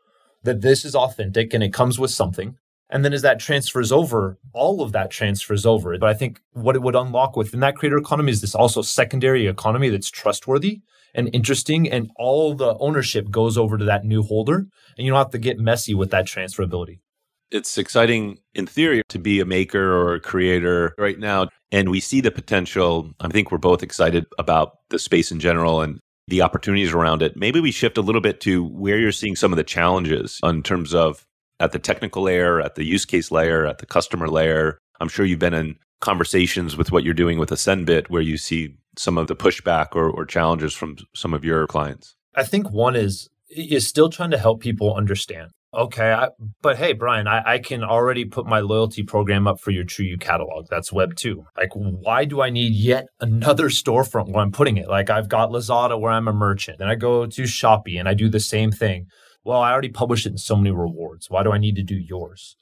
that 0.42 0.60
this 0.60 0.84
is 0.84 0.94
authentic 0.94 1.54
and 1.54 1.64
it 1.64 1.72
comes 1.72 1.98
with 1.98 2.10
something. 2.10 2.56
And 2.90 3.04
then 3.04 3.14
as 3.14 3.22
that 3.22 3.40
transfers 3.40 3.90
over, 3.90 4.38
all 4.52 4.82
of 4.82 4.92
that 4.92 5.10
transfers 5.10 5.64
over. 5.64 5.98
But 5.98 6.10
I 6.10 6.14
think 6.14 6.40
what 6.52 6.76
it 6.76 6.82
would 6.82 6.94
unlock 6.94 7.34
within 7.34 7.60
that 7.60 7.76
creator 7.76 7.96
economy 7.96 8.30
is 8.30 8.42
this 8.42 8.54
also 8.54 8.82
secondary 8.82 9.46
economy 9.46 9.88
that's 9.88 10.10
trustworthy 10.10 10.82
and 11.14 11.30
interesting. 11.32 11.90
And 11.90 12.10
all 12.16 12.54
the 12.54 12.76
ownership 12.78 13.30
goes 13.30 13.56
over 13.56 13.78
to 13.78 13.84
that 13.86 14.04
new 14.04 14.22
holder. 14.22 14.66
And 14.98 15.06
you 15.06 15.10
don't 15.10 15.18
have 15.18 15.30
to 15.30 15.38
get 15.38 15.58
messy 15.58 15.94
with 15.94 16.10
that 16.10 16.26
transferability. 16.26 17.00
It's 17.50 17.78
exciting 17.78 18.38
in 18.54 18.66
theory 18.66 19.02
to 19.08 19.18
be 19.18 19.40
a 19.40 19.44
maker 19.44 19.94
or 19.94 20.14
a 20.14 20.20
creator 20.20 20.94
right 20.98 21.18
now. 21.18 21.48
And 21.72 21.88
we 21.88 22.00
see 22.00 22.20
the 22.20 22.30
potential. 22.30 23.12
I 23.18 23.28
think 23.28 23.50
we're 23.50 23.58
both 23.58 23.82
excited 23.82 24.26
about 24.38 24.72
the 24.90 24.98
space 24.98 25.32
in 25.32 25.40
general 25.40 25.80
and 25.80 26.00
the 26.28 26.42
opportunities 26.42 26.92
around 26.92 27.22
it. 27.22 27.36
Maybe 27.36 27.60
we 27.60 27.70
shift 27.70 27.98
a 27.98 28.02
little 28.02 28.20
bit 28.20 28.40
to 28.42 28.64
where 28.64 28.98
you're 28.98 29.12
seeing 29.12 29.36
some 29.36 29.52
of 29.52 29.56
the 29.56 29.64
challenges 29.64 30.40
in 30.42 30.62
terms 30.62 30.94
of 30.94 31.26
at 31.60 31.72
the 31.72 31.78
technical 31.78 32.22
layer, 32.22 32.60
at 32.60 32.74
the 32.74 32.84
use 32.84 33.04
case 33.04 33.30
layer, 33.30 33.66
at 33.66 33.78
the 33.78 33.86
customer 33.86 34.28
layer. 34.28 34.78
I'm 35.00 35.08
sure 35.08 35.24
you've 35.26 35.38
been 35.38 35.54
in 35.54 35.76
conversations 36.00 36.76
with 36.76 36.92
what 36.92 37.04
you're 37.04 37.14
doing 37.14 37.38
with 37.38 37.52
Ascend 37.52 37.86
Bit 37.86 38.10
where 38.10 38.22
you 38.22 38.36
see 38.36 38.76
some 38.96 39.18
of 39.18 39.26
the 39.26 39.36
pushback 39.36 39.88
or, 39.94 40.08
or 40.08 40.24
challenges 40.24 40.74
from 40.74 40.96
some 41.14 41.34
of 41.34 41.44
your 41.44 41.66
clients. 41.66 42.14
I 42.34 42.44
think 42.44 42.70
one 42.70 42.96
is 42.96 43.28
is 43.50 43.86
still 43.86 44.08
trying 44.08 44.32
to 44.32 44.38
help 44.38 44.60
people 44.60 44.94
understand. 44.94 45.50
Okay, 45.74 46.12
I, 46.12 46.28
but 46.62 46.76
hey, 46.76 46.92
Brian, 46.92 47.26
I, 47.26 47.54
I, 47.54 47.58
can 47.58 47.82
already 47.82 48.24
put 48.24 48.46
my 48.46 48.60
loyalty 48.60 49.02
program 49.02 49.48
up 49.48 49.60
for 49.60 49.72
your 49.72 49.84
TrueYou 49.84 50.20
catalog. 50.20 50.66
That's 50.70 50.92
Web 50.92 51.16
2. 51.16 51.44
Like, 51.56 51.70
why 51.74 52.24
do 52.26 52.40
I 52.40 52.50
need 52.50 52.74
yet 52.74 53.06
another 53.20 53.68
storefront 53.68 54.28
where 54.28 54.42
I'm 54.42 54.52
putting 54.52 54.76
it? 54.76 54.88
Like, 54.88 55.10
I've 55.10 55.28
got 55.28 55.50
Lazada 55.50 56.00
where 56.00 56.12
I'm 56.12 56.28
a 56.28 56.32
merchant, 56.32 56.80
and 56.80 56.88
I 56.88 56.94
go 56.94 57.26
to 57.26 57.42
Shopee 57.42 57.98
and 57.98 58.08
I 58.08 58.14
do 58.14 58.28
the 58.28 58.40
same 58.40 58.70
thing 58.70 59.06
well, 59.44 59.60
I 59.60 59.72
already 59.72 59.90
published 59.90 60.26
it 60.26 60.30
in 60.30 60.38
so 60.38 60.56
many 60.56 60.70
rewards. 60.70 61.28
Why 61.28 61.42
do 61.42 61.52
I 61.52 61.58
need 61.58 61.76
to 61.76 61.82
do 61.82 61.96
yours? 61.96 62.56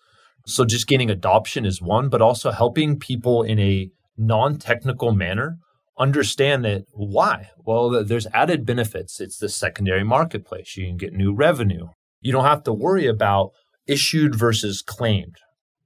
So 0.47 0.65
just 0.65 0.89
gaining 0.89 1.11
adoption 1.11 1.65
is 1.65 1.81
one, 1.81 2.09
but 2.09 2.21
also 2.21 2.51
helping 2.51 2.99
people 2.99 3.43
in 3.43 3.61
a 3.61 3.91
non 4.19 4.59
technical 4.59 5.13
manner 5.13 5.59
understand 5.97 6.65
that 6.65 6.85
why? 6.93 7.51
Well, 7.65 8.05
there's 8.05 8.27
added 8.35 8.67
benefits. 8.67 9.21
It's 9.21 9.39
the 9.39 9.49
secondary 9.49 10.03
marketplace. 10.03 10.77
You 10.77 10.87
can 10.87 10.97
get 10.97 11.13
new 11.13 11.33
revenue. 11.33 11.89
You 12.23 12.33
don't 12.33 12.45
have 12.45 12.63
to 12.65 12.73
worry 12.73 13.07
about 13.07 13.51
issued 13.87 14.35
versus 14.35 14.81
claimed. 14.83 15.37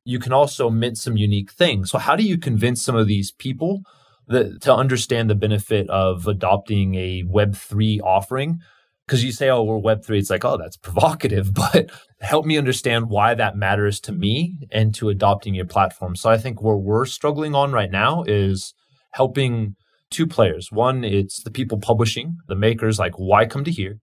You 0.04 0.20
can 0.20 0.32
also 0.32 0.70
mint 0.70 0.98
some 0.98 1.16
unique 1.16 1.50
things. 1.50 1.90
So, 1.90 1.98
how 1.98 2.14
do 2.14 2.22
you 2.22 2.38
convince 2.38 2.82
some 2.82 2.94
of 2.94 3.08
these 3.08 3.32
people 3.32 3.80
that, 4.28 4.60
to 4.62 4.74
understand 4.74 5.28
the 5.28 5.34
benefit 5.34 5.88
of 5.90 6.26
adopting 6.26 6.94
a 6.94 7.24
Web3 7.24 8.00
offering 8.02 8.60
because 9.06 9.22
you 9.22 9.30
say, 9.30 9.48
oh, 9.48 9.62
we're 9.62 9.78
Web3. 9.78 10.18
It's 10.18 10.30
like, 10.30 10.44
oh, 10.44 10.56
that's 10.56 10.76
provocative, 10.88 11.54
but 11.54 11.90
help 12.20 12.44
me 12.44 12.58
understand 12.58 13.08
why 13.08 13.34
that 13.34 13.56
matters 13.56 14.00
to 14.00 14.12
me 14.12 14.58
and 14.70 14.94
to 14.96 15.08
adopting 15.08 15.54
your 15.54 15.66
platform. 15.66 16.16
So 16.16 16.30
I 16.30 16.38
think 16.38 16.60
where 16.60 16.76
we're 16.76 17.06
struggling 17.06 17.54
on 17.54 17.72
right 17.72 17.90
now 17.90 18.24
is 18.26 18.74
helping 19.12 19.76
two 20.10 20.26
players. 20.26 20.70
One, 20.70 21.04
it's 21.04 21.42
the 21.42 21.50
people 21.50 21.78
publishing, 21.78 22.36
the 22.48 22.56
makers, 22.56 22.98
like, 22.98 23.14
why 23.16 23.46
come 23.46 23.64
to 23.64 23.70
here? 23.70 23.98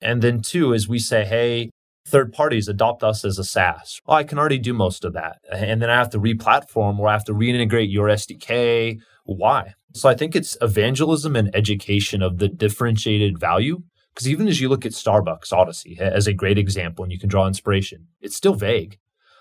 And 0.00 0.22
then 0.22 0.40
two 0.40 0.72
is 0.72 0.88
we 0.88 0.98
say, 0.98 1.24
hey, 1.24 1.70
third 2.06 2.32
parties 2.32 2.68
adopt 2.68 3.02
us 3.02 3.24
as 3.24 3.38
a 3.38 3.44
SaaS. 3.44 4.00
Oh, 4.06 4.14
I 4.14 4.24
can 4.24 4.38
already 4.38 4.58
do 4.58 4.72
most 4.72 5.04
of 5.04 5.12
that. 5.14 5.38
And 5.52 5.82
then 5.82 5.90
I 5.90 5.96
have 5.96 6.10
to 6.10 6.18
re-platform 6.18 7.00
or 7.00 7.08
I 7.08 7.12
have 7.12 7.24
to 7.24 7.32
reintegrate 7.32 7.92
your 7.92 8.08
SDK. 8.08 8.98
Why? 9.24 9.74
So 9.92 10.08
I 10.08 10.14
think 10.14 10.36
it's 10.36 10.56
evangelism 10.60 11.34
and 11.36 11.54
education 11.54 12.22
of 12.22 12.38
the 12.38 12.48
differentiated 12.48 13.38
value 13.38 13.82
because 14.14 14.28
even 14.28 14.48
as 14.48 14.60
you 14.60 14.68
look 14.68 14.86
at 14.86 14.92
Starbucks 14.92 15.52
Odyssey 15.52 15.98
as 16.00 16.26
a 16.26 16.32
great 16.32 16.58
example 16.58 17.02
and 17.02 17.12
you 17.12 17.18
can 17.18 17.28
draw 17.28 17.46
inspiration, 17.46 18.06
it's 18.20 18.36
still 18.36 18.54
vague. 18.54 18.98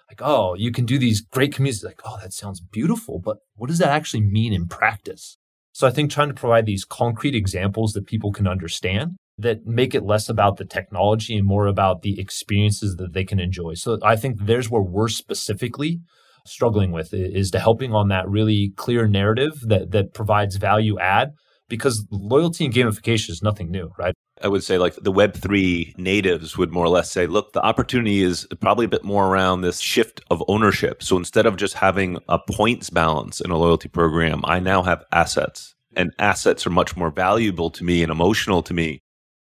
Like, 0.09 0.21
oh, 0.21 0.53
you 0.55 0.71
can 0.71 0.85
do 0.85 0.99
these 0.99 1.21
great 1.21 1.53
communities. 1.53 1.83
Like, 1.83 2.01
oh, 2.05 2.17
that 2.21 2.33
sounds 2.33 2.59
beautiful, 2.59 3.19
but 3.19 3.37
what 3.55 3.67
does 3.67 3.79
that 3.79 3.89
actually 3.89 4.21
mean 4.21 4.53
in 4.53 4.67
practice? 4.67 5.37
So 5.71 5.87
I 5.87 5.91
think 5.91 6.11
trying 6.11 6.27
to 6.29 6.33
provide 6.33 6.65
these 6.65 6.85
concrete 6.85 7.35
examples 7.35 7.93
that 7.93 8.05
people 8.05 8.31
can 8.31 8.47
understand 8.47 9.17
that 9.37 9.65
make 9.65 9.93
it 9.93 10.05
less 10.05 10.29
about 10.29 10.57
the 10.57 10.65
technology 10.65 11.37
and 11.37 11.45
more 11.45 11.67
about 11.67 12.01
the 12.01 12.19
experiences 12.19 12.95
that 12.95 13.13
they 13.13 13.25
can 13.25 13.39
enjoy. 13.39 13.73
So 13.73 13.99
I 14.01 14.15
think 14.15 14.37
there's 14.39 14.69
where 14.69 14.81
we're 14.81 15.09
specifically 15.09 15.99
struggling 16.45 16.91
with 16.91 17.13
is 17.13 17.51
to 17.51 17.59
helping 17.59 17.93
on 17.93 18.07
that 18.09 18.29
really 18.29 18.71
clear 18.75 19.07
narrative 19.07 19.53
that 19.63 19.91
that 19.91 20.13
provides 20.13 20.57
value 20.57 20.97
add 20.99 21.33
because 21.67 22.05
loyalty 22.11 22.65
and 22.65 22.73
gamification 22.73 23.31
is 23.31 23.41
nothing 23.41 23.71
new, 23.71 23.91
right? 23.97 24.13
I 24.41 24.47
would 24.47 24.63
say 24.63 24.77
like 24.77 24.95
the 24.95 25.11
Web3 25.11 25.97
natives 25.97 26.57
would 26.57 26.71
more 26.71 26.85
or 26.85 26.89
less 26.89 27.09
say, 27.09 27.25
look, 27.25 27.53
the 27.53 27.63
opportunity 27.63 28.21
is 28.21 28.47
probably 28.59 28.85
a 28.85 28.89
bit 28.89 29.03
more 29.03 29.27
around 29.27 29.61
this 29.61 29.79
shift 29.79 30.21
of 30.29 30.43
ownership. 30.47 31.01
So 31.01 31.17
instead 31.17 31.45
of 31.45 31.55
just 31.55 31.73
having 31.75 32.19
a 32.29 32.37
points 32.37 32.89
balance 32.89 33.41
in 33.41 33.49
a 33.49 33.57
loyalty 33.57 33.89
program, 33.89 34.41
I 34.43 34.59
now 34.59 34.83
have 34.83 35.03
assets. 35.11 35.73
And 35.95 36.11
assets 36.19 36.67
are 36.67 36.71
much 36.71 36.97
more 36.97 37.09
valuable 37.09 37.69
to 37.71 37.83
me 37.83 38.03
and 38.03 38.11
emotional 38.11 38.61
to 38.63 38.73
me 38.73 38.99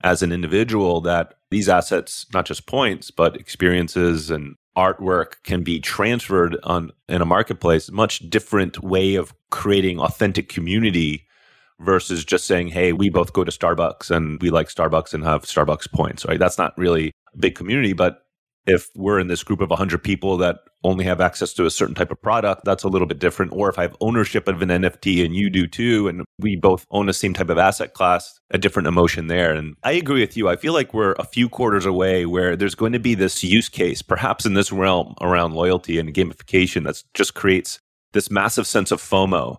as 0.03 0.23
an 0.23 0.33
individual 0.33 1.01
that 1.03 1.35
these 1.51 1.69
assets, 1.69 2.27
not 2.33 2.47
just 2.47 2.67
points, 2.67 3.11
but 3.11 3.37
experiences 3.37 4.31
and 4.31 4.57
artwork 4.77 5.35
can 5.43 5.63
be 5.63 5.81
transferred 5.81 6.57
on 6.63 6.91
in 7.09 7.21
a 7.21 7.27
marketplace, 7.27 7.91
much 7.91 8.21
different 8.31 8.83
way 8.83 9.15
of 9.15 9.35
creating 9.51 9.99
authentic 9.99 10.49
community 10.49 11.27
versus 11.81 12.25
just 12.25 12.47
saying, 12.47 12.69
hey, 12.69 12.93
we 12.93 13.11
both 13.11 13.33
go 13.33 13.43
to 13.43 13.51
Starbucks 13.51 14.11
and 14.11 14.41
we 14.41 14.51
like 14.51 14.69
Starbucks 14.69 15.13
and 15.13 15.25
have 15.25 15.43
Starbucks 15.43 15.91
points, 15.93 16.25
right? 16.25 16.39
That's 16.39 16.59
not 16.59 16.77
really 16.79 17.13
a 17.35 17.39
big 17.39 17.55
community. 17.55 17.93
But 17.93 18.25
if 18.66 18.88
we're 18.94 19.18
in 19.18 19.29
this 19.29 19.42
group 19.42 19.61
of 19.61 19.70
100 19.70 20.03
people 20.03 20.37
that 20.38 20.59
only 20.83 21.05
have 21.05 21.20
access 21.20 21.53
to 21.55 21.66
a 21.66 21.70
certain 21.70 21.94
type 21.94 22.11
of 22.11 22.20
product, 22.20 22.64
that's 22.64 22.85
a 22.85 22.88
little 22.88 23.07
bit 23.07 23.18
different. 23.18 23.53
Or 23.53 23.68
if 23.68 23.79
I 23.79 23.83
have 23.83 23.96
ownership 24.01 24.49
of 24.49 24.62
an 24.62 24.68
NFT 24.68 25.25
and 25.25 25.35
you 25.35 25.51
do 25.51 25.66
too, 25.66 26.09
and 26.09 26.25
we 26.38 26.57
both 26.57 26.87
own 26.90 27.07
the 27.07 27.12
same 27.12 27.35
type 27.35 27.51
of 27.51 27.59
asset 27.59 27.94
class, 27.94 28.40
a 28.51 28.59
different 28.59 28.88
emotion 28.88 29.27
there. 29.27 29.53
And 29.53 29.77
I 29.83 29.92
agree 29.92 30.20
with 30.20 30.37
you. 30.37 30.49
I 30.49 30.57
feel 30.57 30.73
like 30.73 30.94
we're 30.94 31.12
a 31.18 31.25
few 31.25 31.49
quarters 31.49 31.87
away 31.87 32.27
where 32.27 32.57
there's 32.57 32.75
going 32.75 32.92
to 32.92 32.99
be 32.99 33.14
this 33.14 33.42
use 33.42 33.68
case, 33.68 34.03
perhaps 34.03 34.46
in 34.46 34.55
this 34.55 34.73
realm 34.73 35.14
around 35.20 35.55
loyalty 35.55 35.99
and 35.99 36.14
gamification 36.14 36.85
that 36.85 37.03
just 37.14 37.35
creates 37.35 37.79
this 38.12 38.31
massive 38.31 38.66
sense 38.66 38.90
of 38.90 39.01
FOMO 39.01 39.59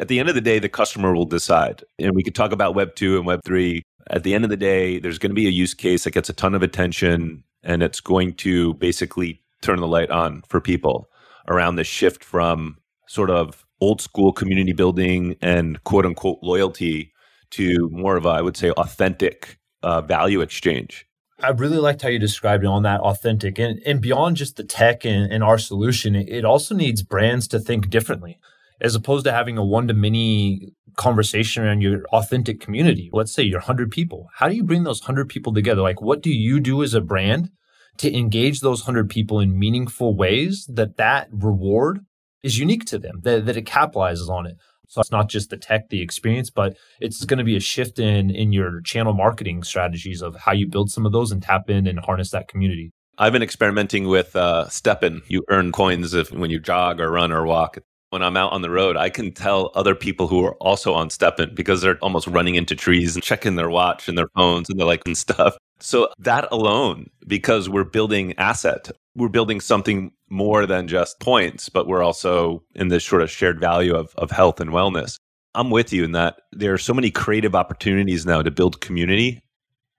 at 0.00 0.08
the 0.08 0.18
end 0.18 0.28
of 0.28 0.34
the 0.34 0.40
day, 0.40 0.58
the 0.58 0.68
customer 0.68 1.14
will 1.14 1.26
decide. 1.26 1.84
And 1.98 2.14
we 2.14 2.22
could 2.22 2.34
talk 2.34 2.52
about 2.52 2.74
Web 2.74 2.94
2 2.94 3.18
and 3.18 3.26
Web 3.26 3.40
3. 3.44 3.82
At 4.10 4.24
the 4.24 4.34
end 4.34 4.44
of 4.44 4.50
the 4.50 4.56
day, 4.56 4.98
there's 4.98 5.18
going 5.18 5.30
to 5.30 5.34
be 5.34 5.46
a 5.46 5.50
use 5.50 5.74
case 5.74 6.04
that 6.04 6.12
gets 6.12 6.28
a 6.28 6.32
ton 6.32 6.54
of 6.54 6.62
attention 6.62 7.44
and 7.62 7.82
it's 7.82 8.00
going 8.00 8.34
to 8.34 8.74
basically 8.74 9.40
turn 9.60 9.80
the 9.80 9.86
light 9.86 10.10
on 10.10 10.42
for 10.48 10.60
people 10.60 11.08
around 11.48 11.76
the 11.76 11.84
shift 11.84 12.24
from 12.24 12.78
sort 13.08 13.30
of 13.30 13.64
old 13.80 14.00
school 14.00 14.32
community 14.32 14.72
building 14.72 15.36
and 15.40 15.82
quote 15.84 16.06
unquote 16.06 16.38
loyalty 16.42 17.12
to 17.50 17.88
more 17.90 18.16
of 18.16 18.24
a, 18.24 18.30
I 18.30 18.40
would 18.40 18.56
say, 18.56 18.70
authentic 18.70 19.58
uh, 19.82 20.00
value 20.00 20.40
exchange. 20.40 21.06
I 21.40 21.50
really 21.50 21.78
liked 21.78 22.02
how 22.02 22.08
you 22.08 22.20
described 22.20 22.62
it 22.62 22.68
on 22.68 22.84
that 22.84 23.00
authentic 23.00 23.58
and, 23.58 23.80
and 23.84 24.00
beyond 24.00 24.36
just 24.36 24.56
the 24.56 24.64
tech 24.64 25.04
and, 25.04 25.32
and 25.32 25.42
our 25.42 25.58
solution, 25.58 26.14
it 26.14 26.44
also 26.44 26.74
needs 26.74 27.02
brands 27.02 27.48
to 27.48 27.58
think 27.58 27.90
differently 27.90 28.38
as 28.82 28.94
opposed 28.96 29.24
to 29.24 29.32
having 29.32 29.56
a 29.56 29.64
one 29.64 29.88
to 29.88 29.94
many 29.94 30.74
conversation 30.96 31.64
around 31.64 31.80
your 31.80 32.04
authentic 32.12 32.60
community. 32.60 33.08
Let's 33.12 33.32
say 33.32 33.42
you're 33.42 33.60
100 33.60 33.90
people. 33.90 34.28
How 34.34 34.48
do 34.48 34.54
you 34.54 34.64
bring 34.64 34.82
those 34.82 35.00
100 35.00 35.28
people 35.28 35.54
together? 35.54 35.80
Like, 35.80 36.02
what 36.02 36.22
do 36.22 36.30
you 36.30 36.60
do 36.60 36.82
as 36.82 36.92
a 36.92 37.00
brand 37.00 37.50
to 37.98 38.14
engage 38.14 38.60
those 38.60 38.82
100 38.82 39.08
people 39.08 39.40
in 39.40 39.58
meaningful 39.58 40.14
ways 40.14 40.68
that 40.70 40.96
that 40.96 41.28
reward 41.30 42.00
is 42.42 42.58
unique 42.58 42.84
to 42.86 42.98
them, 42.98 43.20
that, 43.22 43.46
that 43.46 43.56
it 43.56 43.64
capitalizes 43.64 44.28
on 44.28 44.46
it? 44.46 44.56
So 44.88 45.00
it's 45.00 45.12
not 45.12 45.30
just 45.30 45.48
the 45.48 45.56
tech, 45.56 45.88
the 45.88 46.02
experience, 46.02 46.50
but 46.50 46.76
it's 47.00 47.24
going 47.24 47.38
to 47.38 47.44
be 47.44 47.56
a 47.56 47.60
shift 47.60 47.98
in 47.98 48.30
in 48.30 48.52
your 48.52 48.82
channel 48.82 49.14
marketing 49.14 49.62
strategies 49.62 50.20
of 50.20 50.36
how 50.36 50.52
you 50.52 50.66
build 50.66 50.90
some 50.90 51.06
of 51.06 51.12
those 51.12 51.32
and 51.32 51.42
tap 51.42 51.70
in 51.70 51.86
and 51.86 51.98
harness 52.00 52.30
that 52.32 52.48
community. 52.48 52.92
I've 53.16 53.32
been 53.32 53.42
experimenting 53.42 54.08
with 54.08 54.36
uh, 54.36 54.66
STEPN. 54.68 55.22
You 55.28 55.44
earn 55.48 55.72
coins 55.72 56.12
if 56.12 56.30
when 56.30 56.50
you 56.50 56.60
jog 56.60 57.00
or 57.00 57.10
run 57.10 57.32
or 57.32 57.46
walk 57.46 57.78
when 58.12 58.22
I'm 58.22 58.36
out 58.36 58.52
on 58.52 58.60
the 58.60 58.68
road, 58.68 58.98
I 58.98 59.08
can 59.08 59.32
tell 59.32 59.72
other 59.74 59.94
people 59.94 60.28
who 60.28 60.44
are 60.44 60.54
also 60.56 60.92
on 60.92 61.08
STEPN 61.08 61.54
because 61.54 61.80
they're 61.80 61.96
almost 62.02 62.26
running 62.26 62.56
into 62.56 62.76
trees 62.76 63.16
and 63.16 63.24
checking 63.24 63.56
their 63.56 63.70
watch 63.70 64.06
and 64.06 64.18
their 64.18 64.28
phones 64.36 64.68
and 64.68 64.78
they're 64.78 64.86
like 64.86 65.00
and 65.06 65.16
stuff. 65.16 65.56
So 65.80 66.10
that 66.18 66.46
alone, 66.52 67.08
because 67.26 67.70
we're 67.70 67.84
building 67.84 68.34
asset, 68.36 68.90
we're 69.16 69.30
building 69.30 69.62
something 69.62 70.12
more 70.28 70.66
than 70.66 70.88
just 70.88 71.20
points, 71.20 71.70
but 71.70 71.88
we're 71.88 72.02
also 72.02 72.62
in 72.74 72.88
this 72.88 73.02
sort 73.02 73.22
of 73.22 73.30
shared 73.30 73.58
value 73.58 73.94
of, 73.94 74.14
of 74.16 74.30
health 74.30 74.60
and 74.60 74.70
wellness. 74.70 75.16
I'm 75.54 75.70
with 75.70 75.90
you 75.90 76.04
in 76.04 76.12
that 76.12 76.42
there 76.52 76.74
are 76.74 76.78
so 76.78 76.92
many 76.92 77.10
creative 77.10 77.54
opportunities 77.54 78.26
now 78.26 78.42
to 78.42 78.50
build 78.50 78.82
community 78.82 79.40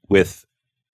with 0.07 0.45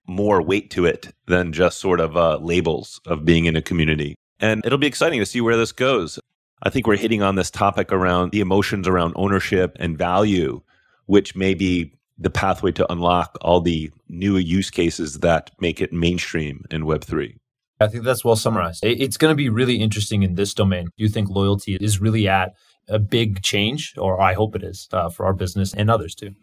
more 0.06 0.40
weight 0.40 0.70
to 0.70 0.86
it 0.86 1.08
than 1.26 1.52
just 1.52 1.80
sort 1.80 2.00
of 2.00 2.16
uh, 2.16 2.38
labels 2.38 2.98
of 3.06 3.26
being 3.26 3.44
in 3.44 3.56
a 3.56 3.62
community. 3.62 4.14
And 4.40 4.64
it'll 4.64 4.78
be 4.78 4.86
exciting 4.86 5.20
to 5.20 5.26
see 5.26 5.42
where 5.42 5.58
this 5.58 5.70
goes. 5.70 6.18
I 6.62 6.70
think 6.70 6.86
we're 6.86 6.96
hitting 6.96 7.22
on 7.22 7.36
this 7.36 7.50
topic 7.50 7.92
around 7.92 8.32
the 8.32 8.40
emotions 8.40 8.86
around 8.86 9.14
ownership 9.16 9.76
and 9.80 9.96
value, 9.96 10.60
which 11.06 11.34
may 11.34 11.54
be 11.54 11.92
the 12.18 12.30
pathway 12.30 12.70
to 12.72 12.92
unlock 12.92 13.38
all 13.40 13.60
the 13.60 13.90
new 14.08 14.36
use 14.36 14.70
cases 14.70 15.20
that 15.20 15.50
make 15.58 15.80
it 15.80 15.92
mainstream 15.92 16.64
in 16.70 16.82
Web3. 16.82 17.36
I 17.80 17.88
think 17.88 18.04
that's 18.04 18.24
well 18.24 18.36
summarized. 18.36 18.84
It's 18.84 19.16
going 19.16 19.32
to 19.32 19.36
be 19.36 19.48
really 19.48 19.76
interesting 19.76 20.22
in 20.22 20.34
this 20.34 20.52
domain. 20.52 20.84
Do 20.84 21.02
you 21.02 21.08
think 21.08 21.30
loyalty 21.30 21.78
is 21.80 21.98
really 21.98 22.28
at 22.28 22.54
a 22.88 22.98
big 22.98 23.40
change, 23.40 23.94
or 23.96 24.20
I 24.20 24.34
hope 24.34 24.54
it 24.54 24.62
is 24.62 24.86
uh, 24.92 25.08
for 25.08 25.24
our 25.24 25.32
business 25.32 25.72
and 25.72 25.90
others 25.90 26.14
too? 26.14 26.34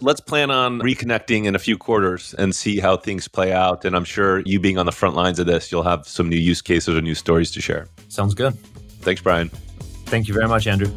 Let's 0.00 0.20
plan 0.20 0.50
on 0.50 0.80
reconnecting 0.80 1.44
in 1.44 1.54
a 1.54 1.58
few 1.58 1.76
quarters 1.76 2.34
and 2.38 2.54
see 2.54 2.80
how 2.80 2.96
things 2.96 3.28
play 3.28 3.52
out. 3.52 3.84
And 3.84 3.94
I'm 3.94 4.04
sure 4.04 4.40
you 4.40 4.58
being 4.60 4.78
on 4.78 4.86
the 4.86 4.92
front 4.92 5.16
lines 5.16 5.38
of 5.38 5.46
this, 5.46 5.70
you'll 5.70 5.82
have 5.82 6.06
some 6.06 6.28
new 6.28 6.36
use 6.36 6.62
cases 6.62 6.94
or 6.94 7.00
new 7.00 7.14
stories 7.14 7.50
to 7.52 7.60
share. 7.60 7.88
Sounds 8.08 8.34
good. 8.34 8.56
Thanks, 9.06 9.22
Brian. 9.22 9.50
Thank 10.06 10.26
you 10.26 10.34
very 10.34 10.48
much, 10.48 10.66
Andrew. 10.66 10.88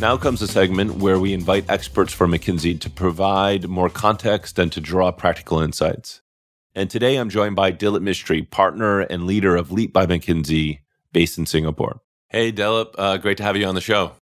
Now 0.00 0.16
comes 0.16 0.42
a 0.42 0.48
segment 0.48 0.96
where 0.96 1.20
we 1.20 1.32
invite 1.32 1.70
experts 1.70 2.12
from 2.12 2.32
McKinsey 2.32 2.80
to 2.80 2.90
provide 2.90 3.68
more 3.68 3.88
context 3.88 4.58
and 4.58 4.72
to 4.72 4.80
draw 4.80 5.12
practical 5.12 5.60
insights. 5.60 6.20
And 6.74 6.90
today 6.90 7.14
I'm 7.14 7.30
joined 7.30 7.54
by 7.54 7.70
Dilip 7.70 8.02
Mistry, 8.02 8.42
partner 8.50 8.98
and 9.02 9.24
leader 9.24 9.54
of 9.54 9.70
Leap 9.70 9.92
by 9.92 10.04
McKinsey, 10.04 10.80
based 11.12 11.38
in 11.38 11.46
Singapore. 11.46 12.00
Hey, 12.28 12.50
Dilip, 12.50 12.96
uh, 12.98 13.18
great 13.18 13.36
to 13.36 13.44
have 13.44 13.56
you 13.56 13.66
on 13.66 13.76
the 13.76 13.80
show. 13.80 14.14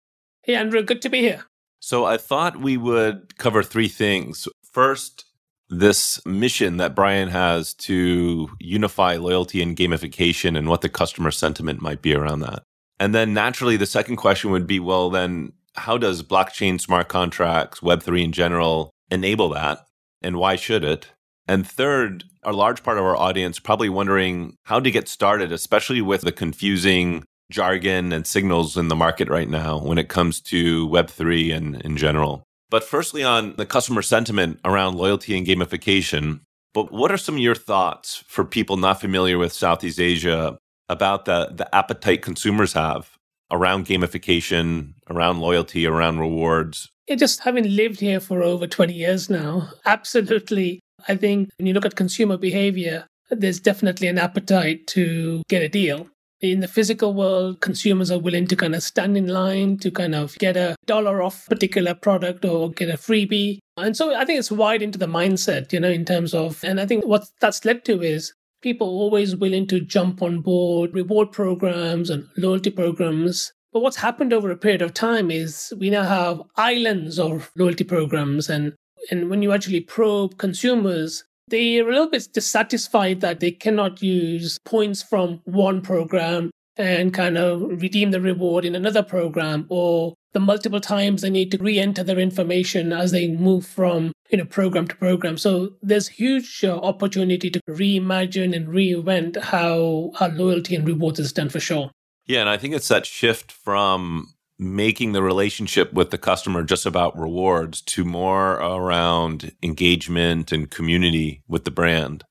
Hey, 0.43 0.57
Andrew, 0.57 0.83
good 0.83 1.01
to 1.01 1.09
be 1.09 1.21
here. 1.21 1.47
So 1.79 2.05
I 2.05 2.19
thought 2.19 2.61
we 2.61 2.77
would 2.77 3.39
cover 3.39 3.63
three 3.63 3.89
things. 3.89 4.47
First, 4.63 5.25
this 5.71 6.25
mission 6.27 6.77
that 6.79 6.95
Brian 6.95 7.29
has 7.29 7.73
to 7.75 8.51
unify 8.59 9.17
loyalty 9.17 9.63
and 9.63 9.77
gamification 9.77 10.59
and 10.59 10.69
what 10.69 10.81
the 10.81 10.89
customer 10.89 11.31
sentiment 11.31 11.81
might 11.81 12.03
be 12.03 12.15
around 12.15 12.41
that. 12.41 12.65
And 12.99 13.15
then 13.15 13.33
naturally, 13.33 13.77
the 13.77 13.87
second 13.87 14.17
question 14.17 14.51
would 14.51 14.67
be 14.67 14.81
well, 14.81 15.09
then 15.09 15.53
how 15.77 15.97
does 15.97 16.23
blockchain 16.23 16.81
smart 16.81 17.09
contracts, 17.09 17.81
Web3 17.81 18.25
in 18.25 18.33
general, 18.33 18.91
enable 19.11 19.49
that? 19.51 19.87
And 20.21 20.37
why 20.37 20.57
should 20.57 20.85
it? 20.85 21.09
And 21.47 21.67
third, 21.67 22.25
a 22.43 22.53
large 22.53 22.83
part 22.83 22.99
of 22.99 23.05
our 23.05 23.17
audience 23.17 23.59
probably 23.59 23.89
wondering 23.89 24.57
how 24.65 24.81
to 24.81 24.91
get 24.91 25.09
started, 25.09 25.53
especially 25.53 26.03
with 26.03 26.23
the 26.23 26.33
confusing 26.33 27.25
jargon 27.51 28.13
and 28.13 28.27
signals 28.27 28.77
in 28.77 28.89
the 28.89 28.97
market 28.97 29.29
right 29.29 29.49
now 29.49 29.79
when 29.79 29.99
it 29.99 30.09
comes 30.09 30.41
to 30.41 30.89
Web3 30.89 31.55
and 31.55 31.81
in 31.83 31.97
general. 31.97 32.45
But 32.71 32.85
firstly, 32.85 33.25
on 33.25 33.55
the 33.57 33.67
customer 33.67 34.01
sentiment 34.01 34.61
around 34.65 34.97
loyalty 34.97 35.37
and 35.37 35.47
gamification, 35.47 36.41
but 36.73 36.93
what 36.93 37.11
are 37.11 37.19
some 37.19 37.35
of 37.35 37.41
your 37.41 37.57
thoughts 37.57 38.23
for 38.29 38.45
people 38.45 38.77
not 38.77 39.01
familiar 39.01 39.39
with 39.39 39.53
Southeast 39.53 39.99
Asia 39.99 40.57
about 40.89 41.25
the, 41.25 41.51
the 41.53 41.73
appetite 41.75 42.23
consumers 42.23 42.73
have 42.75 43.17
around 43.51 43.87
gamification, 43.87 44.95
around 45.09 45.41
loyalty, 45.41 45.85
around 45.85 46.21
rewards? 46.21 46.89
Just 47.17 47.41
having 47.41 47.65
lived 47.65 47.99
here 47.99 48.21
for 48.21 48.41
over 48.43 48.69
20 48.69 48.95
years 48.95 49.29
now, 49.29 49.69
absolutely. 49.85 50.79
I 51.09 51.17
think 51.17 51.51
when 51.59 51.67
you 51.67 51.75
look 51.75 51.85
at 51.85 51.97
consumer 51.97 52.37
behavior, 52.37 53.07
there's 53.31 53.59
definitely 53.59 54.07
an 54.07 54.19
appetite 54.19 54.87
to 54.89 55.43
get 55.49 55.63
a 55.63 55.69
deal. 55.69 56.09
In 56.41 56.61
the 56.61 56.69
physical 56.69 57.13
world, 57.13 57.61
consumers 57.61 58.11
are 58.11 58.19
willing 58.19 58.47
to 58.47 58.57
kind 58.57 58.75
of 58.75 58.83
stand 58.83 59.17
in 59.17 59.29
line 59.29 59.77
to 59.79 59.91
kind 59.91 60.15
of 60.15 60.39
get 60.39 60.57
a 60.57 60.75
dollar 60.87 61.21
off 61.23 61.47
particular 61.47 61.95
product 61.95 62.47
or 62.47 62.71
get 62.71 62.89
a 62.89 62.95
freebie. 62.95 63.59
And 63.77 63.95
so 63.95 64.15
I 64.15 64.25
think 64.25 64.39
it's 64.39 64.51
wide 64.51 64.81
into 64.81 64.99
the 64.99 65.07
mindset, 65.07 65.71
you 65.71 65.81
know, 65.81 65.91
in 65.91 66.07
terms 66.07 66.33
of, 66.33 66.65
and 66.65 66.81
I 66.81 66.87
think 66.87 67.05
what 67.05 67.27
that's 67.41 67.65
led 67.67 67.85
to 67.85 68.01
is 68.01 68.33
people 68.63 68.89
always 68.89 69.37
willing 69.37 69.67
to 69.67 69.81
jump 69.81 70.23
on 70.23 70.41
board 70.41 70.95
reward 70.95 71.31
programs 71.31 72.09
and 72.09 72.27
loyalty 72.39 72.71
programs. 72.71 73.53
But 73.73 73.81
what's 73.81 73.97
happened 73.97 74.33
over 74.33 74.51
a 74.51 74.57
period 74.57 74.83
of 74.83 74.95
time 74.95 75.31
is 75.31 75.73
we 75.79 75.91
now 75.91 76.05
have 76.05 76.43
islands 76.57 77.19
of 77.19 77.51
loyalty 77.55 77.85
programs. 77.85 78.49
And, 78.49 78.73
and 79.11 79.29
when 79.29 79.43
you 79.43 79.53
actually 79.53 79.81
probe 79.81 80.39
consumers, 80.39 81.25
they're 81.51 81.89
a 81.89 81.93
little 81.93 82.11
bit 82.11 82.29
dissatisfied 82.33 83.21
that 83.21 83.41
they 83.41 83.51
cannot 83.51 84.03
use 84.03 84.59
points 84.65 85.03
from 85.03 85.41
one 85.45 85.83
program 85.83 86.51
and 86.77 87.13
kind 87.13 87.37
of 87.37 87.61
redeem 87.83 88.11
the 88.11 88.21
reward 88.21 88.65
in 88.65 88.75
another 88.75 89.03
program 89.03 89.67
or 89.69 90.15
the 90.33 90.41
multiple 90.41 90.81
times 90.81 91.23
they 91.23 91.31
need 91.31 91.51
to 91.51 91.59
re-enter 91.59 92.05
their 92.05 92.19
information 92.19 92.93
as 92.93 93.11
they 93.11 93.29
move 93.29 93.67
from 93.67 94.13
you 94.31 94.39
know 94.39 94.45
program 94.45 94.87
to 94.87 94.97
program. 94.97 95.37
So 95.37 95.73
there's 95.83 96.09
huge 96.09 96.65
uh, 96.65 96.79
opportunity 96.79 97.51
to 97.51 97.61
reimagine 97.69 98.55
and 98.55 98.69
reinvent 98.69 99.37
how 99.41 100.13
how 100.19 100.29
loyalty 100.29 100.77
and 100.77 100.87
rewards 100.87 101.19
is 101.19 101.33
done 101.33 101.49
for 101.49 101.61
sure. 101.61 101.91
Yeah 102.27 102.41
and 102.41 102.49
i 102.49 102.57
think 102.57 102.75
it's 102.75 102.89
that 102.89 103.07
shift 103.07 103.51
from 103.51 104.29
making 104.61 105.13
the 105.13 105.23
relationship 105.23 105.93
with 105.93 106.11
the 106.11 106.19
customer 106.19 106.63
just 106.63 106.85
about 106.85 107.19
rewards 107.19 107.81
to 107.81 108.05
more 108.05 108.53
around 108.55 109.53
engagement 109.63 110.53
and 110.53 110.71
community 110.71 111.43
with 111.49 111.65
the 111.65 111.71
brand 111.71 112.25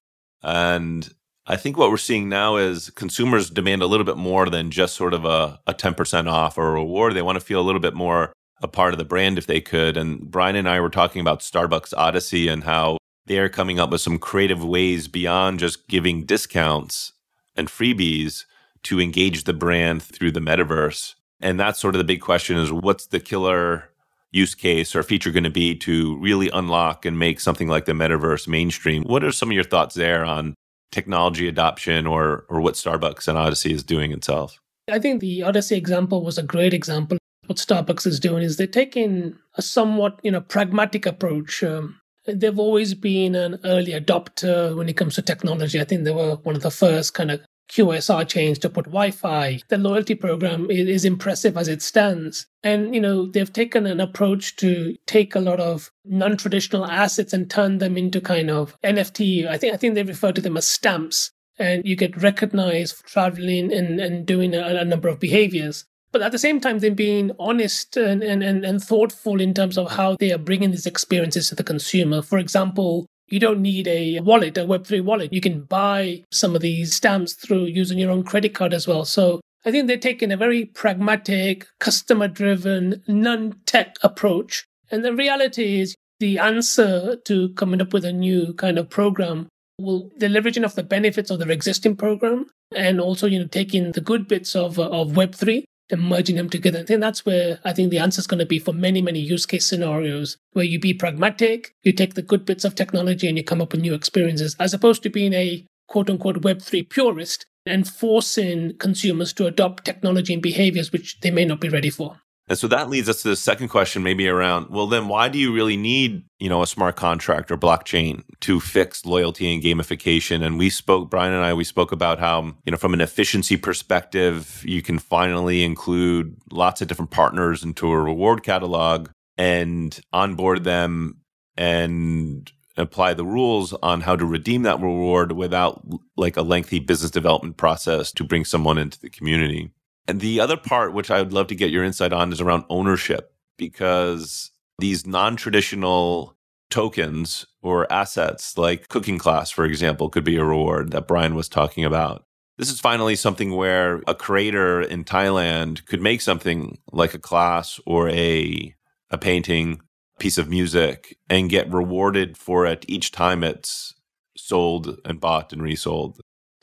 and 0.44 1.10
I 1.50 1.56
think 1.56 1.78
what 1.78 1.89
we're 1.89 1.98
seeing 1.98 2.30
now 2.30 2.58
is 2.58 2.92
consumers 2.92 3.50
demand 3.50 3.82
a 3.82 3.88
little 3.88 4.06
bit 4.06 4.18
more 4.18 4.48
than 4.52 4.70
just 4.70 4.94
sort 4.94 5.15
of 5.15 5.26
a, 5.26 5.60
a 5.65 5.74
10% 5.74 6.32
off 6.32 6.60
or 6.60 6.68
a 6.68 6.74
reward. 6.74 7.15
They 7.15 7.24
want 7.24 7.39
to 7.39 7.46
feel 7.46 7.60
a 7.60 7.65
little 7.65 7.82
bit 7.82 7.96
more 7.96 8.32
a 8.62 8.68
part 8.68 8.94
of 8.94 9.00
the 9.00 9.06
brand 9.06 9.39
if 9.39 9.48
they 9.48 9.60
could. 9.60 9.98
And 9.98 10.30
Brian 10.30 10.56
and 10.56 10.70
I 10.70 10.80
were 10.80 10.92
talking 10.92 11.22
about 11.22 11.39
Starbucks 11.39 11.92
Odyssey 11.98 12.48
and 12.48 12.65
how 12.65 12.98
they 13.26 13.39
are 13.39 13.50
coming 13.50 13.80
up 13.80 13.89
with 13.89 14.02
some 14.02 14.20
creative 14.20 14.63
ways 14.63 15.08
beyond 15.08 15.60
just 15.60 15.88
giving 15.88 16.24
discounts 16.24 17.13
and 17.56 17.68
freebies 17.68 18.46
to 18.84 19.02
engage 19.02 19.46
the 19.46 19.54
brand 19.54 20.04
through 20.04 20.32
the 20.32 20.39
metaverse. 20.39 21.15
And 21.41 21.60
that's 21.60 21.80
sort 21.80 21.95
of 21.95 21.99
the 21.99 22.06
big 22.06 22.21
question 22.21 22.58
is 22.58 22.71
what's 22.71 23.08
the 23.08 23.19
killer 23.19 23.89
use 24.32 24.54
case 24.56 24.95
or 24.95 25.04
feature 25.04 25.32
going 25.32 25.43
to 25.43 25.49
be 25.49 25.75
to 25.75 26.17
really 26.17 26.49
unlock 26.49 27.06
and 27.06 27.17
make 27.17 27.39
something 27.39 27.67
like 27.67 27.86
the 27.86 27.93
metaverse 27.93 28.47
mainstream? 28.47 29.04
What 29.04 29.23
are 29.23 29.32
some 29.32 29.49
of 29.49 29.56
your 29.56 29.63
thoughts 29.63 29.95
there 29.95 30.25
on 30.25 30.56
technology 30.91 31.47
adoption 31.47 32.08
or 32.08 32.45
or 32.49 32.62
what 32.62 32.75
Starbucks 32.75 33.28
and 33.28 33.38
Odyssey 33.38 33.73
is 33.73 33.84
doing 33.84 34.12
itself? 34.12 34.60
I 34.91 34.99
think 34.99 35.21
the 35.21 35.43
Odyssey 35.43 35.75
example 35.75 36.23
was 36.23 36.38
a 36.38 36.43
great 36.43 36.73
example. 36.73 37.17
What 37.45 37.58
Starbucks 37.58 38.08
is 38.08 38.19
doing 38.19 38.43
is 38.43 38.58
they're 38.58 38.67
taking 38.67 39.36
a 39.56 39.62
somewhat 39.62 40.19
you 40.23 40.32
know 40.32 40.41
pragmatic 40.41 41.06
approach. 41.06 41.63
Um, 41.63 41.99
they've 42.28 42.60
always 42.60 42.93
been 42.93 43.36
an 43.36 43.60
early 43.63 43.93
adopter 43.93 44.75
when 44.75 44.89
it 44.89 44.97
comes 44.97 45.15
to 45.15 45.21
technology. 45.21 45.80
I 45.80 45.84
think 45.84 46.04
they 46.04 46.12
were 46.12 46.36
one 46.38 46.56
of 46.56 46.62
the 46.62 46.71
first 46.71 47.13
kind 47.13 47.32
of 47.32 47.41
QSR 47.69 48.27
chains 48.27 48.60
to 48.60 48.69
put 48.69 48.86
Wi-Fi. 48.86 49.62
The 49.67 49.77
loyalty 49.77 50.15
program 50.15 50.69
is 50.69 51.05
impressive 51.05 51.55
as 51.55 51.67
it 51.67 51.82
stands. 51.82 52.47
And, 52.63 52.93
you 52.93 52.99
know, 52.99 53.27
they've 53.27 53.51
taken 53.51 53.86
an 53.86 53.99
approach 53.99 54.55
to 54.58 54.95
take 55.05 55.36
a 55.36 55.39
lot 55.39 55.60
of 55.60 55.91
non-traditional 56.03 56.86
assets 56.86 57.32
and 57.32 57.49
turn 57.49 57.77
them 57.77 57.97
into 57.97 58.19
kind 58.19 58.49
of 58.49 58.75
NFT. 58.84 59.47
I 59.47 59.58
think, 59.58 59.73
I 59.73 59.77
think 59.77 59.95
they 59.95 60.03
refer 60.03 60.32
to 60.32 60.41
them 60.41 60.58
as 60.58 60.67
stamps. 60.67 61.32
And 61.58 61.86
you 61.86 61.95
get 61.95 62.21
recognized 62.21 62.95
for 62.95 63.08
traveling 63.08 63.71
and, 63.71 63.99
and 63.99 64.25
doing 64.25 64.55
a, 64.55 64.62
a 64.62 64.86
number 64.86 65.08
of 65.08 65.19
behaviors. 65.19 65.86
But 66.12 66.21
at 66.21 66.32
the 66.32 66.39
same 66.39 66.60
time, 66.60 66.79
they're 66.79 66.91
being 66.91 67.32
honest 67.38 67.95
and, 67.95 68.23
and, 68.23 68.43
and 68.43 68.82
thoughtful 68.82 69.39
in 69.39 69.53
terms 69.53 69.77
of 69.77 69.91
how 69.91 70.15
they 70.19 70.32
are 70.32 70.39
bringing 70.39 70.71
these 70.71 70.88
experiences 70.88 71.49
to 71.49 71.55
the 71.55 71.63
consumer. 71.63 72.21
For 72.21 72.39
example, 72.39 73.05
you 73.32 73.39
don't 73.39 73.62
need 73.62 73.88
a 73.88 74.20
wallet, 74.22 74.58
a 74.58 74.62
Web3 74.62 75.04
wallet. 75.04 75.34
You 75.34 75.42
can 75.42 75.63
buy 75.63 76.24
some 76.32 76.56
of 76.56 76.62
these 76.62 76.96
stamps 76.96 77.34
through 77.34 77.65
using 77.65 78.00
your 78.00 78.12
own 78.12 78.24
credit 78.24 78.54
card 78.54 78.74
as 78.74 78.88
well. 78.88 79.06
So 79.06 79.42
I 79.65 79.72
think 79.72 79.88
they're 79.88 79.98
taking 79.98 80.32
a 80.32 80.38
very 80.38 80.65
pragmatic, 80.65 81.68
customer 81.80 82.28
driven, 82.28 83.04
non 83.08 83.56
tech 83.65 83.98
approach. 84.04 84.65
And 84.92 85.04
the 85.04 85.13
reality 85.13 85.80
is 85.80 85.96
the 86.20 86.38
answer 86.38 87.18
to 87.26 87.50
coming 87.50 87.82
up 87.82 87.94
with 87.94 88.06
a 88.06 88.13
new 88.13 88.54
kind 88.54 88.78
of 88.78 88.89
program 88.89 89.48
will 89.80 90.10
the 90.18 90.28
leveraging 90.28 90.65
of 90.65 90.76
the 90.76 90.84
benefits 90.84 91.32
of 91.32 91.39
their 91.39 91.52
existing 91.52 91.96
program 91.96 92.46
and 92.76 93.00
also 93.00 93.28
you 93.28 93.39
know 93.39 93.48
taking 93.48 93.94
the 93.94 94.02
good 94.02 94.28
bits 94.28 94.56
of 94.56 94.78
of 94.78 95.12
web3 95.12 95.63
and 95.91 96.02
merging 96.02 96.36
them 96.36 96.49
together. 96.49 96.80
I 96.80 96.84
think 96.84 97.02
that's 97.02 97.25
where 97.25 97.60
I 97.63 97.73
think 97.73 97.89
the 97.89 97.99
answer 97.99 98.19
is 98.19 98.28
going 98.28 98.39
to 98.39 98.45
be 98.45 98.60
for 98.60 98.73
many, 98.73 99.02
many 99.02 99.19
use 99.19 99.45
case 99.45 99.65
scenarios 99.65 100.38
where 100.54 100.65
you 100.65 100.80
be 100.80 100.93
pragmatic, 100.93 101.73
you 101.84 101.91
take 101.91 102.13
the 102.13 102.21
good 102.21 102.45
bits 102.45 102.63
of 102.63 102.75
technology 102.75 103.28
and 103.28 103.38
you 103.38 103.43
come 103.43 103.62
up 103.62 103.71
with 103.71 103.82
new 103.82 103.93
experiences, 103.93 104.56
as 104.60 104.73
opposed 104.73 105.04
to 105.04 105.10
being 105.10 105.34
a 105.34 105.65
quote 105.88 106.10
unquote 106.10 106.41
Web3 106.41 106.89
purist 106.89 107.45
and 107.65 107.88
forcing 107.88 108.75
consumers 108.78 109.34
to 109.34 109.45
adopt 109.45 109.86
technology 109.86 110.34
and 110.34 110.41
behaviors 110.41 110.91
which 110.91 111.19
they 111.21 111.32
may 111.32 111.45
not 111.45 111.60
be 111.60 111.69
ready 111.69 111.89
for. 111.89 112.17
And 112.49 112.57
so 112.57 112.67
that 112.67 112.89
leads 112.89 113.07
us 113.07 113.21
to 113.21 113.29
the 113.29 113.35
second 113.35 113.67
question, 113.67 114.01
maybe 114.01 114.27
around, 114.27 114.69
well, 114.71 114.88
then 114.88 115.07
why 115.07 115.29
do 115.29 115.38
you 115.38 115.53
really 115.53 115.77
need, 115.77 116.23
you 116.39 116.49
know, 116.49 116.63
a 116.63 116.67
smart 116.67 116.95
contract 116.95 117.51
or 117.51 117.57
blockchain 117.57 118.23
to 118.39 118.59
fix 118.59 119.05
loyalty 119.05 119.53
and 119.53 119.62
gamification? 119.63 120.43
And 120.43 120.57
we 120.57 120.71
spoke, 120.71 121.12
Brian 121.12 121.31
and 121.31 121.45
I, 121.45 121.53
we 121.53 121.63
spoke 121.63 121.91
about 121.91 122.17
how, 122.17 122.55
you 122.65 122.71
know, 122.71 122.77
from 122.77 122.95
an 122.95 123.01
efficiency 123.01 123.55
perspective, 123.55 124.63
you 124.65 124.81
can 124.81 124.97
finally 124.97 125.63
include 125.63 126.38
lots 126.51 126.81
of 126.81 126.88
different 126.88 127.12
partners 127.12 127.63
into 127.63 127.88
a 127.91 128.01
reward 128.01 128.41
catalog 128.41 129.09
and 129.38 129.99
onboard 130.12 130.63
them 130.63 131.21
and 131.55 132.51
apply 132.77 133.13
the 133.13 133.25
rules 133.25 133.73
on 133.83 134.01
how 134.01 134.15
to 134.15 134.25
redeem 134.25 134.63
that 134.63 134.79
reward 134.79 135.33
without 135.33 135.85
like 136.17 136.35
a 136.35 136.41
lengthy 136.41 136.79
business 136.79 137.12
development 137.12 137.57
process 137.57 138.12
to 138.12 138.23
bring 138.23 138.43
someone 138.43 138.79
into 138.79 138.99
the 138.99 139.09
community. 139.09 139.69
And 140.10 140.22
the 140.22 140.39
other 140.39 140.58
part, 140.58 140.91
which 140.91 141.12
I 141.12 141.22
would 141.22 141.34
love 141.34 141.45
to 141.48 141.56
get 141.56 141.69
your 141.69 141.84
insight 141.84 142.12
on, 142.12 142.32
is 142.32 142.41
around 142.41 142.65
ownership, 142.67 143.32
because 143.60 144.50
these 144.80 145.06
non 145.06 145.36
traditional 145.36 146.36
tokens 146.72 147.45
or 147.62 147.91
assets, 147.93 148.58
like 148.58 148.88
cooking 148.88 149.19
class, 149.19 149.52
for 149.52 149.65
example, 149.65 150.10
could 150.10 150.24
be 150.24 150.38
a 150.38 150.43
reward 150.43 150.89
that 150.93 151.08
Brian 151.08 151.36
was 151.36 151.48
talking 151.48 151.86
about. 151.86 152.24
This 152.58 152.72
is 152.72 152.80
finally 152.80 153.15
something 153.15 153.56
where 153.56 154.02
a 154.08 154.15
creator 154.15 154.82
in 154.82 155.04
Thailand 155.04 155.86
could 155.86 156.02
make 156.02 156.22
something 156.22 156.80
like 156.91 157.13
a 157.13 157.19
class 157.19 157.80
or 157.86 158.10
a, 158.10 158.74
a 159.12 159.17
painting, 159.19 159.80
piece 160.17 160.39
of 160.39 160.50
music, 160.50 161.19
and 161.30 161.52
get 161.52 161.72
rewarded 161.72 162.36
for 162.36 162.65
it 162.65 162.84
each 162.88 163.12
time 163.12 163.43
it's 163.43 163.93
sold 164.36 165.00
and 165.06 165.22
bought 165.22 165.54
and 165.54 165.62
resold. 165.62 166.19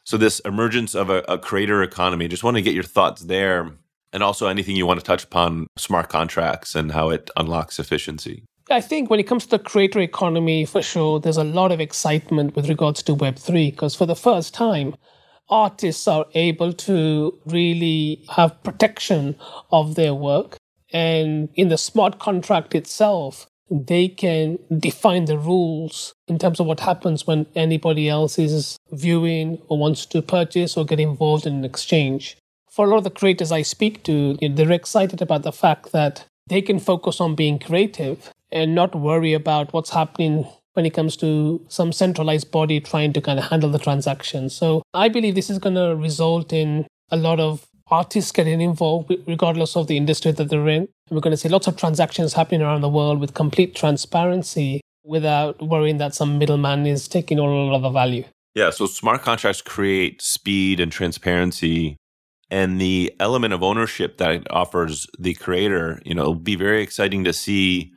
So 0.06 0.16
this 0.16 0.38
emergence 0.40 0.94
of 0.94 1.10
a, 1.10 1.18
a 1.28 1.36
creator 1.36 1.82
economy, 1.82 2.28
just 2.28 2.44
want 2.44 2.56
to 2.56 2.62
get 2.62 2.74
your 2.74 2.84
thoughts 2.84 3.22
there 3.22 3.72
and 4.12 4.22
also 4.22 4.46
anything 4.46 4.76
you 4.76 4.86
want 4.86 5.00
to 5.00 5.04
touch 5.04 5.24
upon 5.24 5.66
smart 5.76 6.08
contracts 6.08 6.76
and 6.76 6.92
how 6.92 7.10
it 7.10 7.28
unlocks 7.36 7.80
efficiency. 7.80 8.44
I 8.70 8.80
think 8.80 9.10
when 9.10 9.18
it 9.18 9.24
comes 9.24 9.46
to 9.46 9.50
the 9.50 9.58
creator 9.58 9.98
economy, 9.98 10.64
for 10.64 10.80
sure, 10.80 11.18
there's 11.18 11.36
a 11.36 11.44
lot 11.44 11.72
of 11.72 11.80
excitement 11.80 12.54
with 12.54 12.68
regards 12.68 13.02
to 13.02 13.16
Web3 13.16 13.72
because 13.72 13.96
for 13.96 14.06
the 14.06 14.14
first 14.14 14.54
time, 14.54 14.94
artists 15.48 16.06
are 16.06 16.26
able 16.34 16.72
to 16.72 17.36
really 17.44 18.24
have 18.30 18.62
protection 18.62 19.36
of 19.72 19.96
their 19.96 20.14
work. 20.14 20.56
And 20.92 21.48
in 21.56 21.68
the 21.68 21.78
smart 21.78 22.20
contract 22.20 22.76
itself, 22.76 23.48
they 23.70 24.08
can 24.08 24.58
define 24.78 25.24
the 25.24 25.38
rules 25.38 26.14
in 26.28 26.38
terms 26.38 26.60
of 26.60 26.66
what 26.66 26.80
happens 26.80 27.26
when 27.26 27.46
anybody 27.54 28.08
else 28.08 28.38
is 28.38 28.76
viewing 28.92 29.60
or 29.68 29.78
wants 29.78 30.06
to 30.06 30.22
purchase 30.22 30.76
or 30.76 30.84
get 30.84 31.00
involved 31.00 31.46
in 31.46 31.54
an 31.54 31.64
exchange. 31.64 32.36
For 32.70 32.86
a 32.86 32.88
lot 32.88 32.98
of 32.98 33.04
the 33.04 33.10
creators 33.10 33.50
I 33.50 33.62
speak 33.62 34.02
to, 34.04 34.36
they're 34.40 34.72
excited 34.72 35.22
about 35.22 35.42
the 35.42 35.52
fact 35.52 35.92
that 35.92 36.26
they 36.48 36.62
can 36.62 36.78
focus 36.78 37.20
on 37.20 37.34
being 37.34 37.58
creative 37.58 38.30
and 38.52 38.74
not 38.74 38.94
worry 38.94 39.32
about 39.32 39.72
what's 39.72 39.90
happening 39.90 40.46
when 40.74 40.86
it 40.86 40.94
comes 40.94 41.16
to 41.16 41.64
some 41.68 41.90
centralized 41.90 42.50
body 42.50 42.80
trying 42.80 43.12
to 43.14 43.20
kind 43.20 43.38
of 43.38 43.46
handle 43.46 43.70
the 43.70 43.78
transaction. 43.78 44.50
So 44.50 44.82
I 44.92 45.08
believe 45.08 45.34
this 45.34 45.50
is 45.50 45.58
going 45.58 45.74
to 45.74 45.96
result 45.96 46.52
in 46.52 46.86
a 47.10 47.16
lot 47.16 47.40
of 47.40 47.66
artists 47.88 48.32
getting 48.32 48.60
involved 48.60 49.12
regardless 49.26 49.76
of 49.76 49.86
the 49.86 49.96
industry 49.96 50.32
that 50.32 50.48
they're 50.50 50.68
in. 50.68 50.88
We're 51.10 51.20
going 51.20 51.32
to 51.32 51.36
see 51.36 51.48
lots 51.48 51.66
of 51.66 51.76
transactions 51.76 52.32
happening 52.32 52.62
around 52.62 52.80
the 52.80 52.88
world 52.88 53.20
with 53.20 53.34
complete 53.34 53.74
transparency 53.74 54.80
without 55.04 55.62
worrying 55.62 55.98
that 55.98 56.14
some 56.14 56.38
middleman 56.38 56.86
is 56.86 57.06
taking 57.06 57.38
all 57.38 57.74
of 57.74 57.82
the 57.82 57.90
value. 57.90 58.24
Yeah, 58.54 58.70
so 58.70 58.86
smart 58.86 59.22
contracts 59.22 59.62
create 59.62 60.20
speed 60.22 60.80
and 60.80 60.90
transparency 60.90 61.96
and 62.50 62.80
the 62.80 63.12
element 63.18 63.52
of 63.52 63.62
ownership 63.62 64.18
that 64.18 64.30
it 64.30 64.46
offers 64.50 65.06
the 65.18 65.34
creator, 65.34 66.00
you 66.04 66.14
know, 66.14 66.22
it'll 66.22 66.34
be 66.34 66.56
very 66.56 66.82
exciting 66.82 67.24
to 67.24 67.32
see 67.32 67.92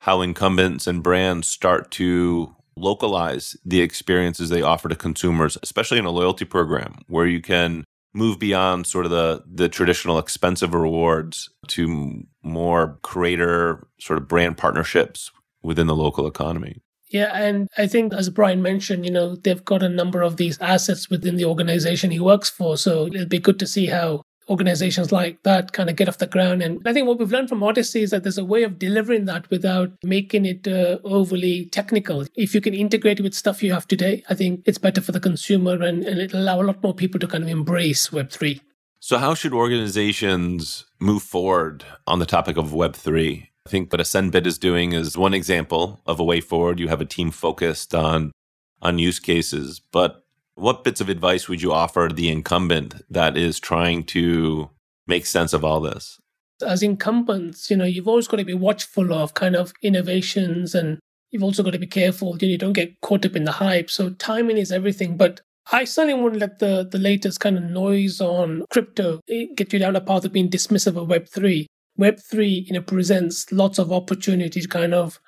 how 0.00 0.20
incumbents 0.20 0.86
and 0.86 1.02
brands 1.02 1.46
start 1.46 1.90
to 1.92 2.54
localize 2.76 3.56
the 3.64 3.80
experiences 3.80 4.48
they 4.48 4.62
offer 4.62 4.88
to 4.88 4.96
consumers, 4.96 5.56
especially 5.62 5.98
in 5.98 6.04
a 6.04 6.10
loyalty 6.10 6.44
program 6.44 6.96
where 7.06 7.26
you 7.26 7.40
can 7.40 7.84
move 8.14 8.38
beyond 8.38 8.86
sort 8.86 9.04
of 9.04 9.10
the 9.10 9.42
the 9.50 9.68
traditional 9.68 10.18
expensive 10.18 10.74
rewards 10.74 11.48
to 11.68 12.24
more 12.42 12.98
creator 13.02 13.86
sort 13.98 14.18
of 14.18 14.28
brand 14.28 14.56
partnerships 14.56 15.30
within 15.62 15.86
the 15.86 15.96
local 15.96 16.26
economy. 16.26 16.82
Yeah, 17.10 17.30
and 17.34 17.68
I 17.76 17.86
think 17.86 18.14
as 18.14 18.30
Brian 18.30 18.62
mentioned, 18.62 19.04
you 19.04 19.10
know, 19.10 19.36
they've 19.36 19.64
got 19.64 19.82
a 19.82 19.88
number 19.88 20.22
of 20.22 20.38
these 20.38 20.58
assets 20.60 21.10
within 21.10 21.36
the 21.36 21.44
organization 21.44 22.10
he 22.10 22.20
works 22.20 22.48
for. 22.48 22.78
So 22.78 23.06
it'll 23.06 23.26
be 23.26 23.38
good 23.38 23.58
to 23.58 23.66
see 23.66 23.86
how 23.86 24.21
organizations 24.48 25.12
like 25.12 25.42
that 25.42 25.72
kind 25.72 25.88
of 25.88 25.96
get 25.96 26.08
off 26.08 26.18
the 26.18 26.26
ground. 26.26 26.62
And 26.62 26.80
I 26.86 26.92
think 26.92 27.06
what 27.06 27.18
we've 27.18 27.30
learned 27.30 27.48
from 27.48 27.62
Odyssey 27.62 28.02
is 28.02 28.10
that 28.10 28.22
there's 28.22 28.38
a 28.38 28.44
way 28.44 28.62
of 28.62 28.78
delivering 28.78 29.24
that 29.26 29.48
without 29.50 29.92
making 30.02 30.46
it 30.46 30.66
uh, 30.66 30.98
overly 31.04 31.66
technical. 31.66 32.26
If 32.34 32.54
you 32.54 32.60
can 32.60 32.74
integrate 32.74 33.20
it 33.20 33.22
with 33.22 33.34
stuff 33.34 33.62
you 33.62 33.72
have 33.72 33.86
today, 33.86 34.22
I 34.28 34.34
think 34.34 34.62
it's 34.66 34.78
better 34.78 35.00
for 35.00 35.12
the 35.12 35.20
consumer 35.20 35.82
and, 35.82 36.04
and 36.04 36.20
it'll 36.20 36.40
allow 36.40 36.60
a 36.60 36.64
lot 36.64 36.82
more 36.82 36.94
people 36.94 37.20
to 37.20 37.26
kind 37.26 37.44
of 37.44 37.50
embrace 37.50 38.08
Web3. 38.08 38.60
So, 39.00 39.18
how 39.18 39.34
should 39.34 39.52
organizations 39.52 40.84
move 41.00 41.24
forward 41.24 41.84
on 42.06 42.20
the 42.20 42.26
topic 42.26 42.56
of 42.56 42.70
Web3? 42.70 43.48
I 43.66 43.70
think 43.70 43.92
what 43.92 44.00
Ascend 44.00 44.30
Bit 44.32 44.46
is 44.46 44.58
doing 44.58 44.92
is 44.92 45.18
one 45.18 45.34
example 45.34 46.00
of 46.06 46.20
a 46.20 46.24
way 46.24 46.40
forward. 46.40 46.78
You 46.78 46.88
have 46.88 47.00
a 47.00 47.04
team 47.04 47.30
focused 47.30 47.94
on 47.94 48.32
on 48.80 48.98
use 48.98 49.18
cases, 49.18 49.80
but 49.92 50.21
what 50.54 50.84
bits 50.84 51.00
of 51.00 51.08
advice 51.08 51.48
would 51.48 51.62
you 51.62 51.72
offer 51.72 52.08
the 52.12 52.30
incumbent 52.30 53.02
that 53.10 53.36
is 53.36 53.58
trying 53.58 54.04
to 54.04 54.70
make 55.06 55.26
sense 55.26 55.52
of 55.52 55.64
all 55.64 55.80
this? 55.80 56.20
As 56.64 56.82
incumbents, 56.82 57.70
you 57.70 57.76
know, 57.76 57.84
you've 57.84 58.08
always 58.08 58.28
got 58.28 58.36
to 58.36 58.44
be 58.44 58.54
watchful 58.54 59.12
of 59.12 59.34
kind 59.34 59.56
of 59.56 59.72
innovations 59.82 60.74
and 60.74 60.98
you've 61.30 61.42
also 61.42 61.62
got 61.62 61.72
to 61.72 61.78
be 61.78 61.86
careful, 61.86 62.36
you, 62.38 62.46
know, 62.46 62.52
you 62.52 62.58
don't 62.58 62.72
get 62.74 63.00
caught 63.00 63.26
up 63.26 63.34
in 63.34 63.44
the 63.44 63.52
hype. 63.52 63.90
So 63.90 64.10
timing 64.10 64.58
is 64.58 64.70
everything. 64.70 65.16
But 65.16 65.40
I 65.72 65.84
certainly 65.84 66.20
wouldn't 66.20 66.40
let 66.40 66.58
the, 66.58 66.86
the 66.88 66.98
latest 66.98 67.40
kind 67.40 67.56
of 67.56 67.64
noise 67.64 68.20
on 68.20 68.64
crypto 68.70 69.20
eh, 69.28 69.46
get 69.56 69.72
you 69.72 69.78
down 69.78 69.96
a 69.96 70.00
path 70.00 70.24
of 70.24 70.32
being 70.32 70.50
dismissive 70.50 71.00
of 71.00 71.08
Web3. 71.08 71.66
Web3, 71.98 72.66
you 72.66 72.72
know, 72.72 72.82
presents 72.82 73.50
lots 73.50 73.78
of 73.78 73.92
opportunity 73.92 74.60
to 74.60 74.68
kind 74.68 74.94
of 74.94 75.20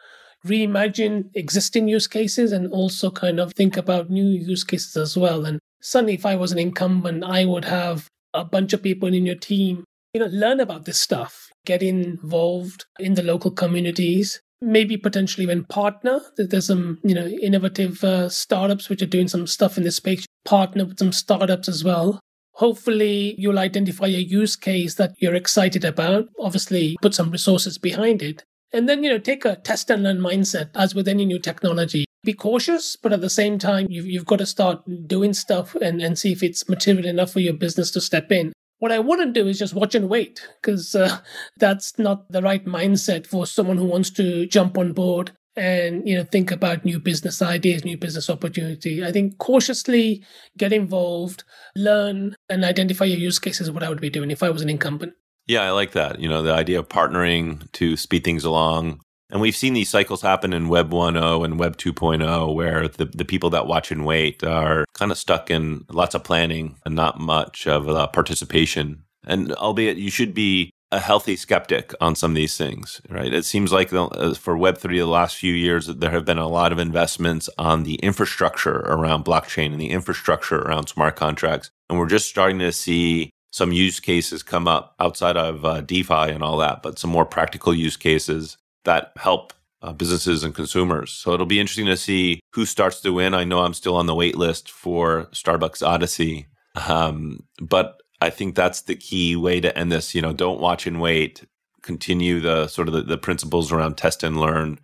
reimagine 0.47 1.31
existing 1.35 1.89
use 1.89 2.07
cases 2.07 2.53
and 2.53 2.71
also 2.73 3.11
kind 3.11 3.41
of 3.41 3.53
think 3.53 3.77
about 3.77 4.11
new 4.11 4.27
use 4.27 4.65
cases 4.65 4.97
as 4.97 5.17
well. 5.17 5.45
And 5.45 5.59
suddenly, 5.81 6.15
if 6.15 6.27
I 6.27 6.37
was 6.37 6.53
an 6.53 6.59
incumbent, 6.59 7.25
I 7.25 7.45
would 7.45 7.65
have 7.65 8.09
a 8.33 8.45
bunch 8.45 8.73
of 8.73 8.83
people 8.83 9.13
in 9.13 9.27
your 9.27 9.37
team, 9.37 9.85
you 10.13 10.21
know, 10.21 10.27
learn 10.27 10.61
about 10.61 10.85
this 10.85 11.01
stuff, 11.01 11.49
get 11.65 11.83
involved 11.83 12.85
in 12.99 13.15
the 13.15 13.23
local 13.23 13.51
communities, 13.51 14.41
maybe 14.61 14.97
potentially 14.97 15.45
even 15.45 15.65
partner. 15.65 16.21
There's 16.37 16.67
some, 16.67 16.99
you 17.03 17.15
know, 17.15 17.27
innovative 17.27 18.03
uh, 18.05 18.29
startups 18.29 18.89
which 18.89 19.03
are 19.03 19.07
doing 19.07 19.29
some 19.29 19.47
stuff 19.47 19.77
in 19.77 19.85
this 19.85 19.97
space, 19.97 20.27
partner 20.45 20.85
with 20.85 20.99
some 20.99 21.13
startups 21.13 21.69
as 21.69 21.85
well. 21.85 22.21
Hopefully, 22.57 23.35
you'll 23.37 23.59
identify 23.59 24.07
a 24.07 24.11
use 24.11 24.55
case 24.55 24.95
that 24.95 25.15
you're 25.19 25.35
excited 25.35 25.85
about. 25.85 26.27
Obviously, 26.39 26.97
put 27.03 27.15
some 27.15 27.31
resources 27.31 27.79
behind 27.79 28.23
it 28.23 28.45
and 28.75 28.89
then, 28.89 29.05
you 29.05 29.11
know, 29.11 29.19
take 29.19 29.45
a 29.45 29.55
test 29.55 29.89
and 29.89 30.03
learn 30.03 30.19
mindset 30.19 30.71
as 30.75 30.95
with 30.95 31.07
any 31.07 31.25
new 31.25 31.39
technology. 31.39 32.05
Be 32.25 32.33
cautious, 32.33 32.97
but 32.97 33.13
at 33.13 33.21
the 33.21 33.31
same 33.31 33.59
time, 33.59 33.87
you've, 33.89 34.07
you've 34.07 34.27
got 34.27 34.41
to 34.41 34.47
start 34.47 34.83
doing 35.07 35.33
stuff 35.33 35.77
and, 35.77 36.03
and 36.03 36.19
see 36.19 36.33
if 36.33 36.43
it's 36.43 36.69
material 36.69 37.07
enough 37.07 37.33
for 37.33 37.41
your 37.41 37.53
business 37.53 37.93
to 37.93 38.01
step 38.01 38.33
in. 38.33 38.53
What 38.81 38.91
I 38.91 38.99
wouldn't 38.99 39.33
do 39.33 39.47
is 39.47 39.61
just 39.61 39.75
watch 39.75 39.95
and 39.95 40.09
wait, 40.09 40.47
because 40.61 40.95
uh, 40.95 41.19
that's 41.59 41.99
not 41.99 42.31
the 42.33 42.43
right 42.43 42.65
mindset 42.67 43.27
for 43.29 43.47
someone 43.47 43.79
who 43.79 43.87
wants 43.87 44.11
to 44.11 44.47
jump 44.47 44.77
on 44.77 44.93
board 44.93 45.33
and 45.57 46.07
you 46.09 46.17
know 46.17 46.25
think 46.25 46.51
about 46.51 46.85
new 46.85 46.99
business 46.99 47.41
ideas 47.41 47.85
new 47.85 47.97
business 47.97 48.29
opportunity 48.29 49.05
i 49.05 49.13
think 49.13 49.39
cautiously 49.39 50.21
get 50.59 50.73
involved 50.73 51.45
learn 51.77 52.35
and 52.49 52.65
identify 52.65 53.05
your 53.05 53.19
use 53.19 53.39
cases 53.39 53.71
what 53.71 53.85
i 53.85 53.89
would 53.89 54.01
be 54.01 54.11
doing 54.11 54.33
if 54.33 54.43
i 54.43 54.51
was 54.51 54.63
an 54.63 54.69
incumbent 54.69 55.13
yeah, 55.47 55.63
I 55.63 55.71
like 55.71 55.93
that. 55.93 56.21
You 56.21 56.29
know, 56.29 56.43
the 56.43 56.53
idea 56.53 56.79
of 56.79 56.89
partnering 56.89 57.71
to 57.73 57.97
speed 57.97 58.25
things 58.25 58.45
along. 58.45 59.01
And 59.31 59.41
we've 59.41 59.57
seen 59.57 59.73
these 59.75 59.89
cycles 59.89 60.23
happen 60.23 60.53
in 60.53 60.69
Web 60.69 60.91
1.0 60.91 61.45
and 61.45 61.59
Web 61.59 61.77
2.0, 61.77 62.55
where 62.55 62.89
the, 62.89 63.07
the 63.07 63.25
people 63.25 63.51
that 63.51 63.67
watch 63.67 63.91
and 63.91 64.05
wait 64.05 64.45
are 64.45 64.85
kind 64.95 65.11
of 65.11 65.19
stuck 65.19 65.51
in 65.51 65.85
lots 65.91 66.15
of 66.15 66.25
planning 66.25 66.77
and 66.85 66.95
not 66.95 67.19
much 67.19 67.67
of 67.67 67.87
participation. 68.13 69.05
And 69.27 69.53
albeit 69.55 69.97
you 69.97 70.11
should 70.11 70.35
be 70.35 70.71
a 70.93 71.01
healthy 71.01 71.35
skeptic 71.35 71.93
on 72.01 72.15
some 72.15 72.33
of 72.33 72.37
these 72.37 72.57
things, 72.57 73.01
right? 73.09 73.33
It 73.35 73.45
seems 73.45 73.73
like 73.73 73.93
uh, 73.93 74.35
for 74.35 74.57
Web3 74.57 74.83
the 74.83 75.07
last 75.07 75.37
few 75.37 75.53
years, 75.53 75.87
there 75.89 76.11
have 76.11 76.25
been 76.25 76.39
a 76.39 76.47
lot 76.47 76.71
of 76.71 76.79
investments 76.79 77.49
on 77.59 77.83
the 77.83 77.97
infrastructure 77.97 78.77
around 78.77 79.25
blockchain 79.25 79.73
and 79.73 79.81
the 79.81 79.91
infrastructure 79.91 80.61
around 80.61 80.89
smart 80.89 81.17
contracts. 81.17 81.71
And 81.91 81.99
we're 81.99 82.07
just 82.07 82.29
starting 82.29 82.61
to 82.61 82.71
see 82.71 83.31
some 83.55 83.71
use 83.71 84.01
cases 84.01 84.43
come 84.43 84.67
up 84.67 84.97
outside 84.99 85.37
of 85.37 85.65
uh, 85.65 85.81
DeFi 85.81 86.33
and 86.33 86.43
all 86.43 86.57
that, 86.59 86.83
but 86.83 86.99
some 86.99 87.11
more 87.11 87.25
practical 87.25 87.73
use 87.73 87.97
cases 87.97 88.57
that 88.83 89.13
help 89.15 89.53
uh, 89.81 89.93
businesses 89.93 90.43
and 90.43 90.57
consumers. 90.57 91.13
So 91.13 91.33
it'll 91.33 91.47
be 91.47 91.61
interesting 91.61 91.87
to 91.87 91.97
see 91.97 92.41
who 92.55 92.67
starts 92.67 93.01
to 93.03 93.13
win. 93.13 93.33
I 93.33 93.45
know 93.45 93.61
I'm 93.61 93.73
still 93.73 93.95
on 93.95 94.07
the 94.07 94.15
wait 94.17 94.37
list 94.37 94.73
for 94.73 95.27
Starbucks 95.27 95.87
Odyssey, 95.87 96.49
um, 96.89 97.45
but 97.61 98.03
I 98.21 98.29
think 98.29 98.57
that's 98.57 98.81
the 98.81 98.97
key 98.97 99.37
way 99.37 99.61
to 99.61 99.79
end 99.79 99.93
this. 99.93 100.17
You 100.17 100.23
know, 100.23 100.33
don't 100.33 100.61
watch 100.61 100.89
and 100.89 101.01
wait. 101.01 101.45
continue 101.81 102.41
the 102.41 102.67
sort 102.67 102.89
of 102.89 102.95
the, 102.95 103.03
the 103.03 103.19
principles 103.19 103.71
around 103.71 103.97
test 103.97 104.25
and 104.25 104.41
learn, 104.41 104.81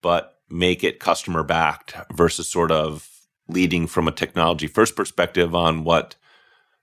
but 0.00 0.40
make 0.50 0.82
it 0.82 0.98
customer 0.98 1.44
backed 1.44 1.94
versus 2.12 2.48
sort 2.48 2.72
of 2.72 3.08
leading 3.46 3.86
from 3.86 4.08
a 4.08 4.12
technology 4.12 4.66
first 4.66 4.96
perspective 4.96 5.54
on 5.54 5.84
what 5.84 6.16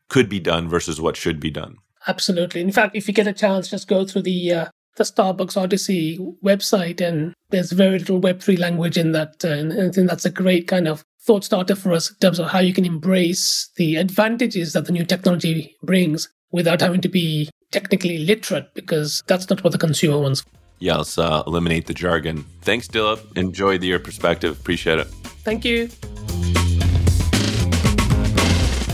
could 0.10 0.28
be 0.28 0.40
done 0.40 0.68
versus 0.68 1.00
what 1.00 1.16
should 1.16 1.40
be 1.40 1.52
done. 1.52 1.78
Absolutely. 2.08 2.62
In 2.62 2.72
fact, 2.72 2.96
if 2.96 3.08
you 3.08 3.14
get 3.14 3.28
a 3.28 3.34
chance, 3.34 3.70
just 3.70 3.88
go 3.88 4.06
through 4.06 4.24
the 4.24 4.54
uh, 4.54 4.66
the 4.96 5.04
Starbucks 5.04 5.58
Odyssey 5.58 6.18
website, 6.44 7.02
and 7.02 7.34
there's 7.50 7.72
very 7.72 8.00
little 8.00 8.20
Web3 8.20 8.60
language 8.60 8.98
in 8.98 9.12
that. 9.14 9.44
Uh, 9.44 9.50
and 9.50 9.74
I 9.74 9.90
think 9.90 10.10
that's 10.10 10.26
a 10.26 10.30
great 10.30 10.68
kind 10.68 10.88
of 10.88 11.04
thought 11.22 11.44
starter 11.44 11.76
for 11.76 11.94
us 11.94 12.10
in 12.10 12.16
terms 12.18 12.40
of 12.40 12.48
how 12.48 12.60
you 12.60 12.74
can 12.74 12.86
embrace 12.86 13.70
the 13.78 13.96
advantages 13.96 14.74
that 14.74 14.86
the 14.86 14.92
new 14.92 15.06
technology 15.06 15.76
brings 15.84 16.30
without 16.52 16.82
having 16.82 17.02
to 17.02 17.10
be 17.10 17.50
technically 17.72 18.18
literate, 18.20 18.74
because 18.74 19.24
that's 19.28 19.50
not 19.50 19.64
what 19.64 19.72
the 19.72 19.78
consumer 19.78 20.20
wants. 20.20 20.44
Yeah, 20.80 20.96
let's 20.96 21.18
uh, 21.18 21.44
eliminate 21.46 21.88
the 21.88 21.94
jargon. 21.94 22.46
Thanks, 22.62 22.88
Dilip. 22.88 23.38
Enjoyed 23.38 23.84
your 23.84 24.00
perspective. 24.00 24.60
Appreciate 24.60 25.00
it. 25.00 25.08
Thank 25.44 25.66
you. 25.66 25.90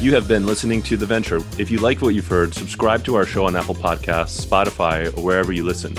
You 0.05 0.13
have 0.13 0.27
been 0.27 0.45
listening 0.45 0.83
to 0.83 0.97
The 0.97 1.05
Venture. 1.07 1.37
If 1.57 1.71
you 1.71 1.79
like 1.79 1.99
what 1.99 2.13
you've 2.13 2.27
heard, 2.27 2.53
subscribe 2.53 3.03
to 3.05 3.15
our 3.15 3.25
show 3.25 3.45
on 3.45 3.55
Apple 3.55 3.73
Podcasts, 3.73 4.45
Spotify, 4.45 5.07
or 5.17 5.21
wherever 5.23 5.51
you 5.51 5.63
listen. 5.63 5.95